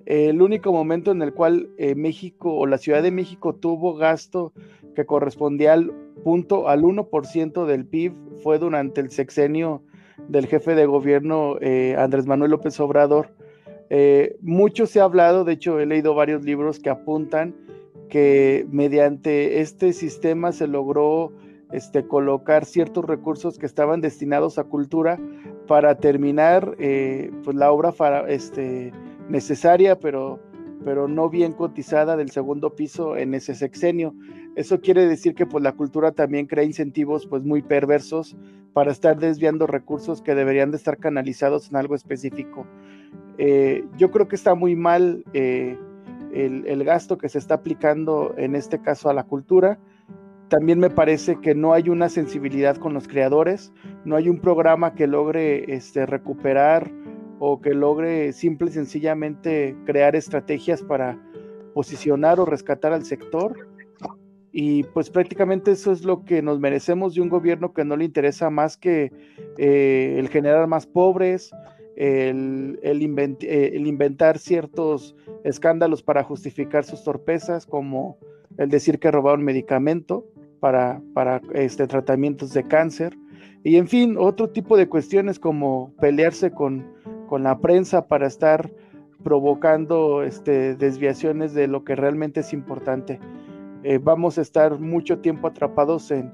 el 0.05 0.41
único 0.43 0.73
momento 0.73 1.11
en 1.11 1.23
el 1.23 1.33
cual 1.33 1.69
eh, 1.79 1.95
México 1.95 2.55
o 2.55 2.67
la 2.67 2.79
Ciudad 2.79 3.03
de 3.03 3.11
México 3.11 3.55
tuvo 3.55 3.95
gasto 3.95 4.53
que 4.95 5.07
correspondía 5.07 5.73
al 5.73 5.93
punto 6.23 6.69
al 6.69 6.83
1% 6.83 7.65
del 7.67 7.87
PIB 7.87 8.13
fue 8.43 8.59
durante 8.59 9.01
el 9.01 9.11
sexenio 9.11 9.83
del 10.29 10.47
jefe 10.47 10.75
de 10.75 10.87
gobierno 10.87 11.57
eh, 11.61 11.97
Andrés 11.99 12.27
Manuel 12.27 12.51
López 12.51 12.79
Obrador. 12.81 13.31
mucho 14.41 14.87
se 14.87 15.01
ha 15.01 15.05
hablado, 15.05 15.45
de 15.45 15.55
hecho 15.55 15.81
he 15.81 15.87
leído 15.87 16.15
varios 16.15 16.45
libros 16.45 16.81
que 16.81 16.91
apuntan 16.91 17.55
que 18.09 18.67
mediante 18.71 19.61
este 19.61 19.93
sistema 19.93 20.53
se 20.53 20.67
logró 20.69 21.33
este, 21.77 22.07
colocar 22.07 22.65
ciertos 22.65 23.05
recursos 23.05 23.59
que 23.59 23.67
estaban 23.67 24.01
destinados 24.01 24.59
a 24.59 24.65
cultura 24.65 25.21
para 25.67 25.99
terminar 25.99 26.75
eh, 26.79 27.31
pues 27.45 27.55
la 27.55 27.71
obra 27.71 27.93
este, 28.29 28.93
necesaria, 29.29 30.01
pero, 30.01 30.41
pero 30.87 31.07
no 31.07 31.29
bien 31.29 31.53
cotizada 31.53 32.17
del 32.17 32.31
segundo 32.31 32.75
piso 32.75 33.19
en 33.19 33.35
ese 33.35 33.55
sexenio. 33.55 34.15
Eso 34.55 34.81
quiere 34.81 35.07
decir 35.07 35.35
que 35.35 35.45
pues, 35.45 35.63
la 35.63 35.73
cultura 35.73 36.13
también 36.13 36.47
crea 36.47 36.65
incentivos 36.65 37.27
pues, 37.27 37.43
muy 37.43 37.61
perversos 37.61 38.39
para 38.73 38.91
estar 38.91 39.19
desviando 39.19 39.67
recursos 39.67 40.23
que 40.23 40.35
deberían 40.35 40.71
de 40.71 40.79
estar 40.79 40.97
canalizados 40.97 41.69
en 41.69 41.77
algo 41.77 41.95
específico. 41.95 42.67
Eh, 43.37 43.85
yo 43.99 44.11
creo 44.11 44.29
que 44.29 44.37
está 44.37 44.55
muy 44.55 44.77
mal 44.77 45.25
eh, 45.35 45.79
el, 46.33 46.67
el 46.67 46.85
gasto 46.85 47.19
que 47.19 47.29
se 47.29 47.37
está 47.37 47.57
aplicando 47.57 48.33
en 48.39 48.55
este 48.55 48.81
caso 48.81 49.11
a 49.11 49.13
la 49.13 49.25
cultura 49.25 49.79
también 50.49 50.79
me 50.79 50.91
parece 50.91 51.41
que 51.41 51.55
no 51.55 51.73
hay 51.73 51.89
una 51.89 52.09
sensibilidad 52.09 52.77
con 52.77 52.95
los 52.95 53.09
creadores, 53.09 53.73
no 54.05 54.17
hay 54.17 54.29
un 54.29 54.39
programa 54.39 54.95
que 54.95 55.07
logre 55.07 55.75
este, 55.75 56.07
recuperar 56.07 56.91
o 57.39 57.61
que 57.61 57.75
logre 57.75 58.33
simple 58.33 58.71
y 58.71 58.73
sencillamente 58.73 59.77
crear 59.85 60.15
estrategias 60.15 60.83
para 60.83 61.21
posicionar 61.75 62.39
o 62.39 62.45
rescatar 62.45 62.93
al 62.93 63.05
sector. 63.05 63.69
Y 64.53 64.85
pues 64.85 65.11
prácticamente 65.11 65.73
eso 65.73 65.93
es 65.93 66.05
lo 66.05 66.25
que 66.25 66.41
nos 66.41 66.61
merecemos 66.61 67.15
de 67.15 67.21
un 67.21 67.29
gobierno 67.29 67.75
que 67.75 67.85
no 67.85 67.97
le 67.97 68.07
interesa 68.07 68.49
más 68.49 68.79
que 68.79 69.13
eh, 69.59 70.17
el 70.19 70.29
generar 70.29 70.67
más 70.67 70.87
pobres, 70.87 71.51
el, 71.97 72.79
eh, 72.83 73.71
el, 73.75 73.87
inventar 73.87 74.39
ciertos 74.39 75.15
escándalos 75.45 76.03
para 76.03 76.23
justificar 76.23 76.85
sus 76.85 77.05
torpezas, 77.05 77.67
como 77.67 78.19
el 78.57 78.71
decir 78.71 78.99
que 78.99 79.11
robaron 79.11 79.45
medicamento 79.45 80.25
para, 80.67 81.01
para 81.15 81.41
este, 81.55 81.87
tratamientos 81.87 82.53
de 82.53 82.65
cáncer. 82.65 83.17
Y 83.63 83.77
en 83.77 83.87
fin, 83.87 84.17
otro 84.19 84.51
tipo 84.51 84.77
de 84.77 84.89
cuestiones 84.89 85.39
como 85.39 85.95
pelearse 86.01 86.51
con, 86.51 86.85
con 87.29 87.45
la 87.45 87.61
prensa 87.61 88.09
para 88.09 88.27
estar 88.27 88.69
provocando 89.23 90.25
este, 90.25 90.75
desviaciones 90.75 91.55
de 91.55 91.69
lo 91.69 91.85
que 91.85 91.95
realmente 91.95 92.41
es 92.41 92.53
importante. 92.53 93.21
Eh, 93.85 94.01
vamos 94.03 94.39
a 94.39 94.41
estar 94.41 94.81
mucho 94.81 95.21
tiempo 95.21 95.47
atrapados 95.47 96.11
en, 96.11 96.33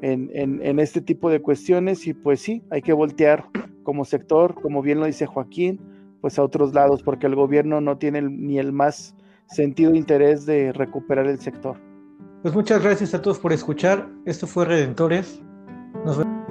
en, 0.00 0.30
en, 0.32 0.78
este 0.78 1.02
tipo 1.02 1.28
de 1.28 1.42
cuestiones 1.42 2.06
y 2.06 2.14
pues 2.14 2.40
sí, 2.40 2.62
hay 2.70 2.80
que 2.80 2.94
voltear 2.94 3.44
como 3.82 4.06
sector, 4.06 4.54
como 4.54 4.80
bien 4.80 4.98
lo 4.98 5.04
dice 5.04 5.26
Joaquín, 5.26 5.78
pues 6.22 6.38
a 6.38 6.42
otros 6.42 6.72
lados, 6.72 7.02
porque 7.02 7.26
el 7.26 7.34
gobierno 7.34 7.82
no 7.82 7.98
tiene 7.98 8.22
ni 8.22 8.58
el 8.58 8.72
más 8.72 9.14
sentido 9.44 9.94
interés 9.94 10.46
de 10.46 10.72
recuperar 10.72 11.26
el 11.26 11.38
sector. 11.38 11.76
Pues 12.44 12.54
muchas 12.54 12.82
gracias 12.82 13.14
a 13.14 13.22
todos 13.22 13.38
por 13.38 13.54
escuchar. 13.54 14.06
Esto 14.26 14.46
fue 14.46 14.66
Redentores. 14.66 15.40
Nos 16.04 16.18
vemos. 16.18 16.43